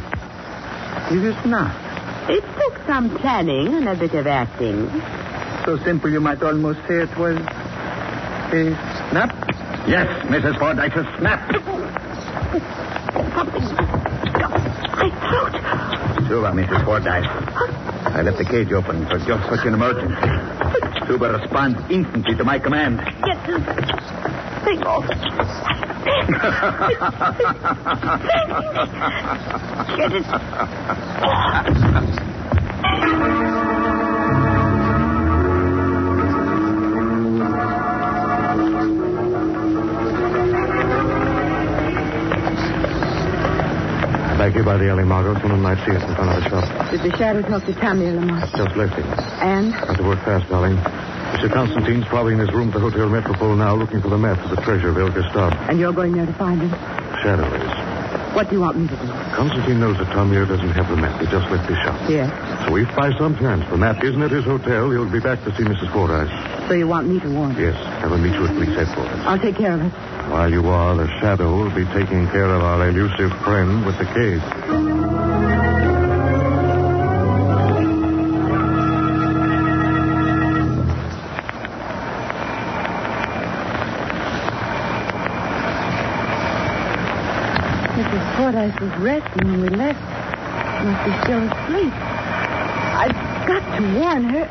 It 1.09 1.25
is 1.25 1.47
not. 1.47 1.73
It 2.29 2.45
took 2.61 2.85
some 2.87 3.16
planning 3.16 3.73
and 3.75 3.88
a 3.88 3.97
bit 3.97 4.12
of 4.14 4.27
acting. 4.27 4.90
So 5.64 5.83
simple 5.85 6.11
you 6.11 6.21
might 6.21 6.42
almost 6.42 6.81
say 6.87 7.01
it 7.01 7.16
was 7.16 7.38
a 7.40 8.77
snap. 9.09 9.56
Yes, 9.87 10.09
Mrs. 10.27 10.59
Fordyce, 10.59 10.92
a 10.96 11.05
snap. 11.18 11.49
My 14.96 15.09
throat. 15.31 15.55
Sure, 16.27 16.51
Mrs. 16.51 16.85
Fordyce. 16.85 17.25
I 17.25 18.22
left 18.22 18.38
the 18.38 18.44
cage 18.44 18.72
open 18.72 19.07
for 19.07 19.18
just 19.18 19.49
such 19.49 19.64
an 19.64 19.75
emergency. 19.75 20.16
Suba 21.07 21.38
responds 21.38 21.79
instantly 21.88 22.35
to 22.35 22.44
my 22.44 22.59
command. 22.59 22.99
Get 22.99 23.46
this 23.46 23.62
thing 24.64 24.83
off. 24.83 25.07
Get 29.96 30.12
it. 30.12 31.75
Here 44.57 44.64
by 44.64 44.79
the 44.79 44.88
alley, 44.88 45.05
Margot. 45.05 45.38
Someone 45.42 45.61
might 45.61 45.77
see 45.85 45.92
us 45.92 46.03
in 46.03 46.14
front 46.16 46.31
of 46.33 46.42
the 46.42 46.49
shop. 46.49 46.90
Did 46.90 47.03
the 47.03 47.14
shadow 47.19 47.42
talk 47.42 47.66
to 47.66 47.75
Tamir 47.75 48.14
Lamont? 48.14 48.51
Just 48.57 48.75
left 48.75 48.95
him. 48.95 49.05
And? 49.45 49.75
Have 49.75 49.99
to 49.99 50.03
work 50.03 50.25
fast, 50.25 50.49
darling. 50.49 50.77
Mr. 50.77 51.53
Constantine's 51.53 52.07
probably 52.07 52.33
in 52.33 52.38
his 52.38 52.51
room 52.55 52.69
at 52.69 52.73
the 52.73 52.81
Hotel 52.81 53.11
Metropole 53.11 53.55
now 53.55 53.77
looking 53.77 54.01
for 54.01 54.09
the 54.09 54.16
map 54.16 54.42
of 54.42 54.57
the 54.57 54.62
treasure 54.62 54.88
of 54.88 54.97
El 54.97 55.11
Castab. 55.11 55.53
And 55.69 55.79
you're 55.79 55.92
going 55.92 56.12
there 56.14 56.25
to 56.25 56.33
find 56.33 56.62
him? 56.62 56.71
Shadow 57.21 57.45
is. 57.53 57.95
What 58.37 58.51
do 58.51 58.57
you 58.57 58.61
want 58.61 58.77
me 58.77 58.87
to 58.87 58.94
do? 58.94 59.07
Constantine 59.33 59.81
knows 59.81 59.96
that 59.96 60.09
Tamir 60.09 60.46
doesn't 60.46 60.68
have 60.77 60.90
the 60.90 60.96
map. 60.96 61.18
He 61.18 61.27
just 61.27 61.49
left 61.49 61.70
his 61.70 61.79
shop. 61.79 61.96
Yes. 62.07 62.29
So 62.68 62.77
if 62.77 62.85
by 62.94 63.11
some 63.16 63.35
chance 63.35 63.64
the 63.70 63.79
map 63.79 64.05
isn't 64.05 64.20
at 64.20 64.31
his 64.31 64.44
hotel, 64.44 64.90
he'll 64.90 65.11
be 65.11 65.20
back 65.20 65.42
to 65.44 65.57
see 65.57 65.64
Mrs. 65.64 65.90
Fordyce. 65.90 66.29
So 66.68 66.75
you 66.75 66.87
want 66.87 67.09
me 67.09 67.18
to 67.20 67.33
warn 67.33 67.53
him? 67.53 67.72
Yes, 67.72 67.77
have 68.03 68.12
him 68.12 68.22
meet 68.22 68.35
you 68.35 68.44
at 68.44 68.53
police 68.53 68.77
headquarters. 68.77 69.25
I'll 69.25 69.38
take 69.40 69.57
care 69.57 69.72
of 69.72 69.81
it. 69.81 69.88
While 70.29 70.53
you 70.53 70.68
are, 70.68 70.94
the 70.96 71.09
shadow 71.18 71.49
will 71.49 71.75
be 71.75 71.87
taking 71.96 72.29
care 72.29 72.53
of 72.53 72.61
our 72.61 72.87
elusive 72.87 73.33
friend 73.40 73.87
with 73.87 73.96
the 73.96 74.05
cage. 74.05 74.95
Fordyce 88.46 88.80
was 88.80 88.92
resting 88.98 89.50
when 89.50 89.61
we 89.61 89.68
left. 89.70 90.00
Must 90.85 91.04
be 91.04 91.11
still 91.24 91.42
asleep. 91.50 91.92
I've 92.94 93.48
got 93.48 93.76
to 93.76 93.82
warn 93.98 94.22
her. 94.22 94.46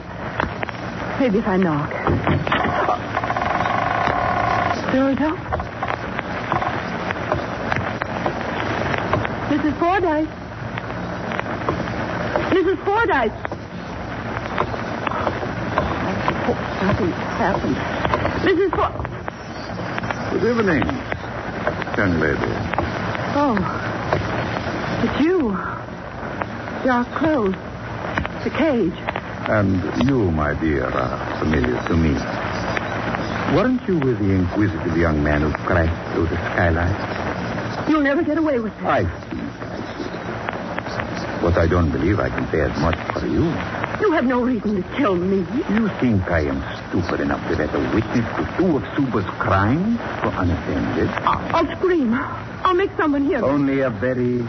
Maybe 1.18 1.38
if 1.40 1.48
I 1.48 1.56
knock. 1.56 1.92
Door's 4.92 5.16
open. 5.16 5.40
Mrs. 9.48 9.80
Fordyce. 9.80 10.28
Mrs. 12.52 12.78
Fordyce. 12.84 13.32
Oh, 16.48 16.54
happened. 17.40 17.78
Mrs. 18.44 18.72
For... 18.76 18.90
Good 20.38 20.44
evening, 20.52 20.84
young 21.96 22.20
lady. 22.20 22.75
Oh. 23.38 23.58
It's 25.04 25.20
you. 25.22 25.52
Dark 26.86 27.08
clothes. 27.18 27.56
The 28.46 28.50
cage. 28.50 28.94
And 29.52 30.08
you, 30.08 30.32
my 30.32 30.54
dear, 30.60 30.86
are 30.86 31.40
familiar 31.40 31.76
to 31.88 31.96
me. 31.98 32.14
Weren't 33.54 33.86
you 33.88 34.00
with 34.00 34.20
the 34.20 34.32
inquisitive 34.32 34.96
young 34.98 35.22
man 35.22 35.42
who 35.42 35.52
crashed 35.52 36.14
through 36.14 36.28
the 36.28 36.38
skylight? 36.54 37.90
You'll 37.90 38.02
never 38.02 38.24
get 38.24 38.38
away 38.38 38.60
with 38.60 38.72
it. 38.72 38.84
I 38.84 39.04
see, 39.04 39.38
I 39.38 39.78
see. 39.98 41.42
But 41.42 41.58
I 41.58 41.68
don't 41.68 41.92
believe 41.92 42.20
I 42.20 42.30
can 42.30 42.50
say 42.52 42.62
as 42.62 42.80
much 42.80 42.98
for 43.14 43.28
you. 43.28 43.44
You 44.00 44.12
have 44.14 44.26
no 44.26 44.42
reason 44.44 44.82
to 44.82 44.98
kill 44.98 45.16
me. 45.16 45.46
You 45.76 45.90
think 46.00 46.24
I 46.32 46.42
am 46.48 46.64
stupid 46.90 47.20
enough 47.20 47.46
to 47.50 47.56
let 47.56 47.76
a 47.76 47.80
witness 47.94 48.26
to 48.38 48.56
two 48.58 48.78
of 48.78 48.84
Suba's 48.96 49.26
crimes 49.40 49.98
go 50.24 50.30
unattended? 50.32 51.10
I'll 51.10 51.68
scream. 51.78 52.14
I'll 52.66 52.74
make 52.74 52.90
someone 52.98 53.26
hear. 53.28 53.46
Only 53.46 53.82
a 53.82 53.92
very 53.92 54.40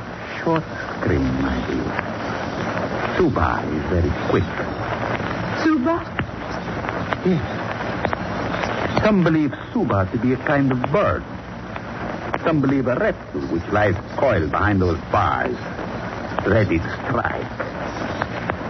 short 0.43 0.65
scream, 0.97 1.23
my 1.43 1.55
dear. 1.69 3.17
Suba 3.19 3.61
is 3.77 3.83
very 3.93 4.11
quick. 4.31 4.49
Suba? 5.63 6.01
Yes. 7.27 7.45
Some 9.05 9.23
believe 9.23 9.53
Suba 9.71 10.09
to 10.13 10.19
be 10.19 10.33
a 10.33 10.39
kind 10.39 10.73
of 10.73 10.81
bird. 10.91 11.23
Some 12.43 12.63
believe 12.63 12.87
a 12.87 12.97
reptile 12.97 13.43
which 13.49 13.67
lies 13.71 13.95
coiled 14.17 14.51
behind 14.51 14.81
those 14.81 14.99
bars, 15.13 15.55
ready 16.47 16.79
to 16.79 16.91
strike. 17.09 17.61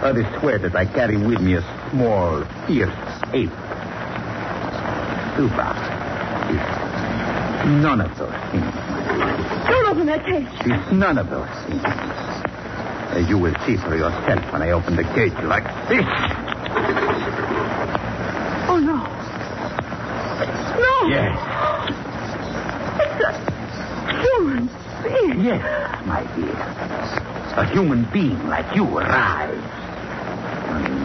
Others 0.03 0.25
swear 0.41 0.59
that 0.59 0.75
I 0.75 0.85
carry 0.87 1.15
with 1.15 1.39
me 1.39 1.55
a 1.55 1.61
small, 1.91 2.43
fierce 2.67 2.91
ape. 3.31 3.49
Suba 5.37 5.71
is 6.51 7.81
none 7.81 8.01
of 8.01 8.17
those 8.17 8.35
things. 8.51 8.86
Don't 9.17 9.87
open 9.87 10.05
that 10.07 10.25
cage. 10.25 10.47
It's 10.65 10.91
none 10.91 11.17
of 11.17 11.29
those 11.29 11.47
things. 11.67 11.81
Uh, 11.83 13.19
you 13.27 13.37
will 13.37 13.55
see 13.65 13.75
for 13.77 13.95
yourself 13.95 14.51
when 14.53 14.61
I 14.61 14.71
open 14.71 14.95
the 14.95 15.03
cage 15.15 15.33
like 15.43 15.63
this. 15.89 16.05
Oh, 18.69 18.79
no. 18.79 18.97
No. 20.77 21.07
Yes. 21.09 21.37
It's 22.99 23.23
a 23.23 23.31
human 24.21 24.69
being. 25.03 25.39
Yes, 25.45 25.61
my 26.05 26.21
dear. 26.35 26.57
A 27.57 27.65
human 27.73 28.05
being 28.13 28.47
like 28.47 28.75
you. 28.75 28.85
Only 28.85 29.07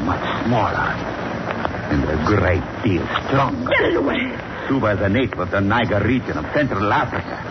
much 0.05 0.25
smaller. 0.45 0.93
And 1.93 2.05
a 2.05 2.17
great 2.27 2.65
deal 2.85 3.07
stronger. 3.29 3.71
Get 3.71 3.85
it 3.93 3.97
away. 3.97 4.37
Suba 4.69 4.89
is 4.97 5.01
a 5.01 5.09
native 5.09 5.39
of 5.39 5.51
the 5.51 5.61
Niger 5.61 6.01
region 6.01 6.37
of 6.39 6.45
Central 6.55 6.93
Africa, 6.93 7.42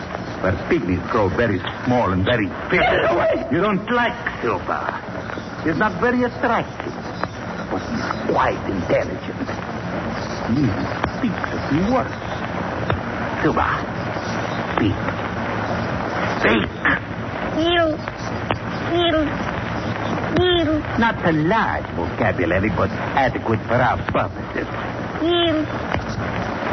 where 0.41 0.53
pygmies 0.69 1.01
grow 1.11 1.29
very 1.29 1.59
small 1.85 2.11
and 2.11 2.25
very 2.25 2.47
Get 2.71 3.11
away. 3.11 3.45
You 3.51 3.61
don't 3.61 3.85
like 3.91 4.13
Suba. 4.41 5.61
He's 5.63 5.77
not 5.77 6.01
very 6.01 6.23
attractive, 6.23 6.93
but 7.69 7.81
he's 7.85 8.09
quite 8.33 8.57
intelligent. 8.65 9.45
He 10.49 10.65
speaks 11.21 11.45
of 11.53 11.61
the 11.69 11.79
words. 11.93 12.17
Suba, 13.45 13.69
speak. 14.73 14.97
Speak. 16.41 16.69
You. 17.61 17.85
You. 18.97 19.17
You. 20.41 20.81
Not 20.97 21.21
a 21.27 21.31
large 21.33 21.85
vocabulary, 21.95 22.69
but 22.69 22.89
adequate 23.13 23.59
for 23.67 23.75
our 23.75 23.97
purposes. 24.11 24.67
You. 25.21 25.65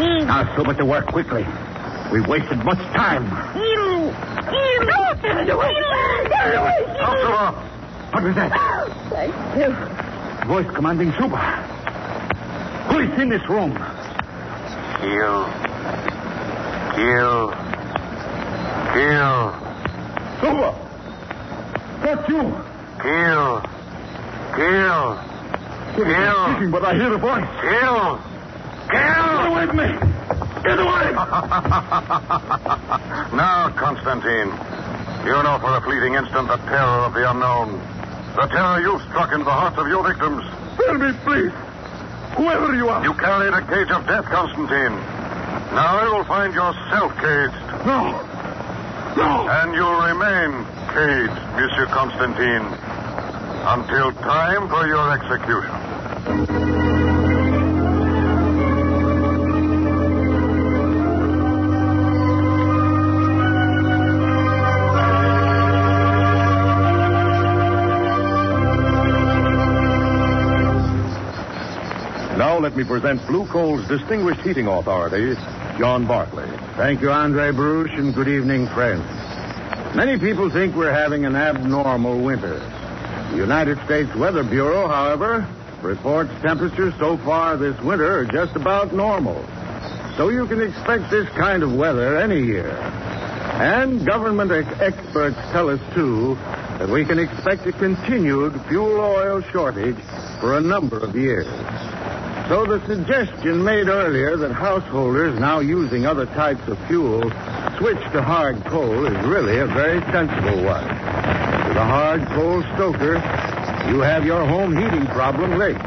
You. 0.01 0.25
Now, 0.25 0.57
Suba, 0.57 0.73
to 0.75 0.87
work 0.87 1.07
quickly. 1.09 1.45
We've 2.13 2.27
wasted 2.27 2.65
much 2.65 2.79
time. 2.95 3.25
You. 3.57 4.13
You. 4.53 4.87
Get 5.23 5.37
it 5.39 5.51
away. 5.51 5.75
Get 6.29 6.47
it 6.49 6.57
away. 6.57 6.85
Oh, 7.01 7.15
Suba. 7.23 7.53
What 8.13 8.25
was 8.25 8.35
that? 8.37 8.51
Thank 9.11 9.35
you. 9.59 10.49
Voice 10.49 10.67
commanding 10.75 11.13
Suba. 11.19 11.37
Who 12.91 12.99
is 13.01 13.21
in 13.21 13.29
this 13.29 13.47
room? 13.49 13.73
Kill. 15.01 15.45
Kill. 16.97 17.53
Kill. 18.95 19.53
Suba! 20.41 20.75
That's 22.01 22.29
you! 22.29 22.43
Kill. 23.03 23.61
Kill. 24.57 25.19
Kill. 25.95 26.47
Speaking, 26.55 26.71
but 26.71 26.85
I 26.85 26.95
hear 26.95 27.11
the 27.11 27.19
voice. 27.19 27.47
Kill. 27.61 28.19
Get 28.91 29.15
Kill. 29.15 29.53
away 29.53 29.67
from 29.67 29.77
me! 29.77 30.18
Now, 33.33 33.73
Constantine, 33.77 34.53
you 35.25 35.33
know 35.43 35.59
for 35.61 35.77
a 35.77 35.81
fleeting 35.81 36.15
instant 36.15 36.49
the 36.49 36.57
terror 36.69 37.07
of 37.09 37.15
the 37.15 37.31
unknown. 37.31 37.81
The 38.37 38.47
terror 38.47 38.81
you've 38.81 39.01
struck 39.09 39.33
into 39.33 39.45
the 39.45 39.51
hearts 39.51 39.79
of 39.79 39.89
your 39.89 40.05
victims. 40.07 40.45
Tell 40.77 40.95
me, 40.95 41.13
please. 41.25 41.53
Whoever 42.37 42.75
you 42.75 42.89
are. 42.89 43.03
You 43.03 43.15
carried 43.15 43.55
a 43.55 43.63
cage 43.65 43.91
of 43.91 44.07
death, 44.07 44.27
Constantine. 44.27 44.93
Now 45.73 46.03
you'll 46.05 46.25
find 46.25 46.53
yourself 46.53 47.13
caged. 47.17 47.57
No. 47.89 48.21
No. 49.17 49.49
And 49.49 49.73
you'll 49.73 50.01
remain 50.05 50.67
caged, 50.93 51.41
Monsieur 51.57 51.87
Constantine, 51.89 52.69
until 53.73 54.13
time 54.21 54.69
for 54.69 54.87
your 54.87 55.13
execution. 55.17 56.78
Me 72.79 72.85
present 72.85 73.21
Blue 73.27 73.45
Coal's 73.49 73.85
distinguished 73.89 74.41
heating 74.43 74.69
authority, 74.69 75.35
John 75.81 76.07
Barclay. 76.07 76.47
Thank 76.77 77.01
you, 77.01 77.11
Andre 77.11 77.51
Baruch, 77.51 77.91
and 77.91 78.15
good 78.15 78.29
evening, 78.29 78.69
friends. 78.69 79.03
Many 79.97 80.17
people 80.17 80.49
think 80.49 80.77
we're 80.77 80.93
having 80.93 81.25
an 81.25 81.35
abnormal 81.35 82.23
winter. 82.23 82.61
The 83.33 83.37
United 83.37 83.85
States 83.85 84.15
Weather 84.15 84.45
Bureau, 84.45 84.87
however, 84.87 85.45
reports 85.83 86.31
temperatures 86.41 86.95
so 87.01 87.17
far 87.17 87.57
this 87.57 87.77
winter 87.83 88.21
are 88.21 88.25
just 88.25 88.55
about 88.55 88.95
normal. 88.95 89.45
So 90.17 90.29
you 90.29 90.47
can 90.47 90.63
expect 90.63 91.11
this 91.11 91.29
kind 91.31 91.65
of 91.65 91.75
weather 91.75 92.17
any 92.17 92.41
year. 92.47 92.71
And 92.71 94.07
government 94.07 94.53
ex- 94.53 94.81
experts 94.81 95.37
tell 95.51 95.69
us, 95.69 95.81
too, 95.97 96.37
that 96.79 96.89
we 96.89 97.05
can 97.05 97.19
expect 97.19 97.67
a 97.67 97.73
continued 97.73 98.53
fuel 98.69 99.01
oil 99.01 99.43
shortage 99.51 99.99
for 100.39 100.59
a 100.59 100.61
number 100.61 101.01
of 101.01 101.17
years. 101.17 101.49
So 102.49 102.65
the 102.65 102.81
suggestion 102.87 103.63
made 103.63 103.89
earlier 103.89 104.39
that 104.39 104.53
householders 104.53 105.39
now 105.39 105.59
using 105.59 106.07
other 106.07 106.25
types 106.25 106.67
of 106.67 106.79
fuel 106.87 107.21
switch 107.77 108.01
to 108.13 108.23
hard 108.23 108.65
coal 108.65 109.05
is 109.05 109.27
really 109.27 109.59
a 109.59 109.67
very 109.67 110.01
sensible 110.13 110.65
one. 110.65 110.89
With 111.69 111.77
a 111.77 111.85
hard 111.85 112.27
coal 112.29 112.63
stoker, 112.75 113.17
you 113.91 114.01
have 114.01 114.25
your 114.25 114.47
home 114.47 114.75
heating 114.75 115.05
problem 115.09 115.59
licked. 115.59 115.85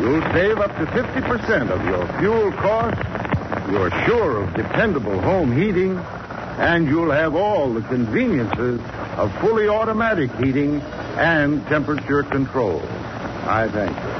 You'll 0.00 0.22
save 0.32 0.56
up 0.60 0.74
to 0.78 0.86
50% 0.86 1.70
of 1.70 1.84
your 1.84 2.06
fuel 2.18 2.50
costs. 2.52 3.70
You're 3.70 3.90
sure 4.06 4.42
of 4.44 4.54
dependable 4.54 5.20
home 5.20 5.54
heating. 5.54 5.98
And 5.98 6.86
you'll 6.86 7.10
have 7.10 7.34
all 7.34 7.74
the 7.74 7.82
conveniences 7.82 8.80
of 9.18 9.38
fully 9.40 9.68
automatic 9.68 10.34
heating 10.36 10.80
and 11.18 11.66
temperature 11.66 12.22
control. 12.22 12.80
I 13.44 13.68
thank 13.70 13.94
you. 13.94 14.19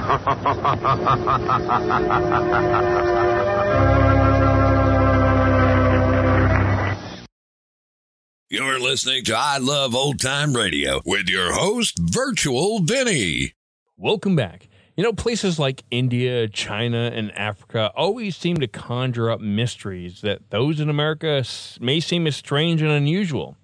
You're 8.50 8.78
listening 8.78 9.24
to 9.24 9.34
I 9.34 9.56
Love 9.56 9.94
Old 9.94 10.20
Time 10.20 10.52
Radio 10.52 11.00
with 11.06 11.30
your 11.30 11.52
host, 11.52 11.98
Virtual 11.98 12.80
Vinny. 12.80 13.54
Welcome 13.96 14.36
back. 14.36 14.68
You 14.94 15.04
know, 15.04 15.14
places 15.14 15.58
like 15.58 15.84
India, 15.90 16.48
China, 16.48 17.10
and 17.14 17.32
Africa 17.32 17.90
always 17.96 18.36
seem 18.36 18.58
to 18.58 18.68
conjure 18.68 19.30
up 19.30 19.40
mysteries 19.40 20.20
that 20.20 20.50
those 20.50 20.80
in 20.80 20.90
America 20.90 21.42
may 21.80 22.00
seem 22.00 22.26
as 22.26 22.36
strange 22.36 22.82
and 22.82 22.90
unusual. 22.90 23.56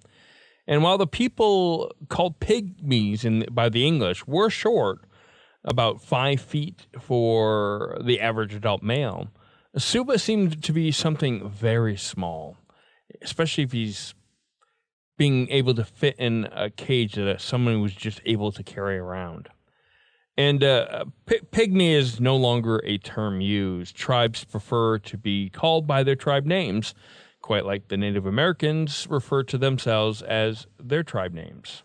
And 0.66 0.82
while 0.82 0.96
the 0.96 1.06
people 1.06 1.92
called 2.08 2.40
pygmies 2.40 3.26
in, 3.26 3.44
by 3.50 3.68
the 3.68 3.86
English 3.86 4.26
were 4.26 4.48
short, 4.48 5.00
about 5.64 6.02
five 6.02 6.40
feet 6.40 6.86
for 7.00 7.98
the 8.04 8.20
average 8.20 8.54
adult 8.54 8.82
male, 8.82 9.28
Suba 9.76 10.18
seemed 10.18 10.62
to 10.62 10.72
be 10.72 10.92
something 10.92 11.48
very 11.48 11.96
small, 11.96 12.56
especially 13.22 13.64
if 13.64 13.72
he's 13.72 14.14
being 15.16 15.48
able 15.50 15.74
to 15.74 15.84
fit 15.84 16.16
in 16.18 16.48
a 16.52 16.70
cage 16.70 17.14
that 17.14 17.40
someone 17.40 17.80
was 17.80 17.94
just 17.94 18.20
able 18.24 18.52
to 18.52 18.62
carry 18.62 18.98
around. 18.98 19.48
And 20.36 20.64
uh, 20.64 21.04
p- 21.26 21.40
pygmy 21.52 21.92
is 21.92 22.20
no 22.20 22.36
longer 22.36 22.80
a 22.84 22.98
term 22.98 23.40
used. 23.40 23.94
Tribes 23.94 24.44
prefer 24.44 24.98
to 24.98 25.16
be 25.16 25.48
called 25.48 25.86
by 25.86 26.02
their 26.02 26.16
tribe 26.16 26.44
names, 26.44 26.94
quite 27.40 27.64
like 27.64 27.88
the 27.88 27.96
Native 27.96 28.26
Americans 28.26 29.06
refer 29.08 29.44
to 29.44 29.58
themselves 29.58 30.22
as 30.22 30.66
their 30.78 31.04
tribe 31.04 31.32
names. 31.32 31.84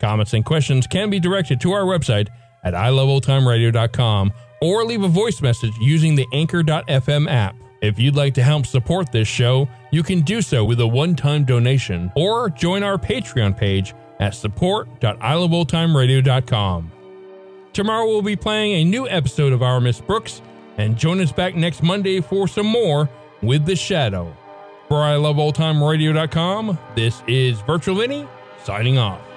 Comments 0.00 0.32
and 0.32 0.44
questions 0.44 0.86
can 0.86 1.10
be 1.10 1.20
directed 1.20 1.60
to 1.60 1.72
our 1.72 1.84
website 1.84 2.28
at 2.64 2.74
iloveoldtimeradio.com 2.74 4.32
or 4.62 4.84
leave 4.84 5.02
a 5.02 5.08
voice 5.08 5.40
message 5.40 5.72
using 5.80 6.14
the 6.14 6.26
Anchor.fm 6.32 7.30
app. 7.30 7.56
If 7.82 7.98
you'd 7.98 8.16
like 8.16 8.34
to 8.34 8.42
help 8.42 8.66
support 8.66 9.10
this 9.10 9.28
show, 9.28 9.66
you 9.90 10.02
can 10.02 10.20
do 10.20 10.42
so 10.42 10.64
with 10.64 10.80
a 10.80 10.86
one 10.86 11.16
time 11.16 11.44
donation 11.44 12.12
or 12.14 12.50
join 12.50 12.82
our 12.82 12.98
Patreon 12.98 13.56
page 13.56 13.94
at 14.18 14.34
support.iloveoldtimeradio.com. 14.34 16.92
Tomorrow 17.72 18.06
we'll 18.06 18.22
be 18.22 18.36
playing 18.36 18.72
a 18.74 18.84
new 18.84 19.08
episode 19.08 19.52
of 19.52 19.62
Our 19.62 19.80
Miss 19.80 20.00
Brooks, 20.00 20.42
and 20.76 20.96
join 20.96 21.20
us 21.20 21.32
back 21.32 21.54
next 21.54 21.82
Monday 21.82 22.20
for 22.20 22.48
some 22.48 22.66
more 22.66 23.08
with 23.42 23.64
The 23.64 23.76
Shadow. 23.76 24.36
For 24.88 24.96
iloveoldtimeradio.com, 24.96 26.78
this 26.96 27.22
is 27.28 27.60
Virtual 27.60 27.96
Vinny 27.96 28.26
signing 28.64 28.98
off. 28.98 29.29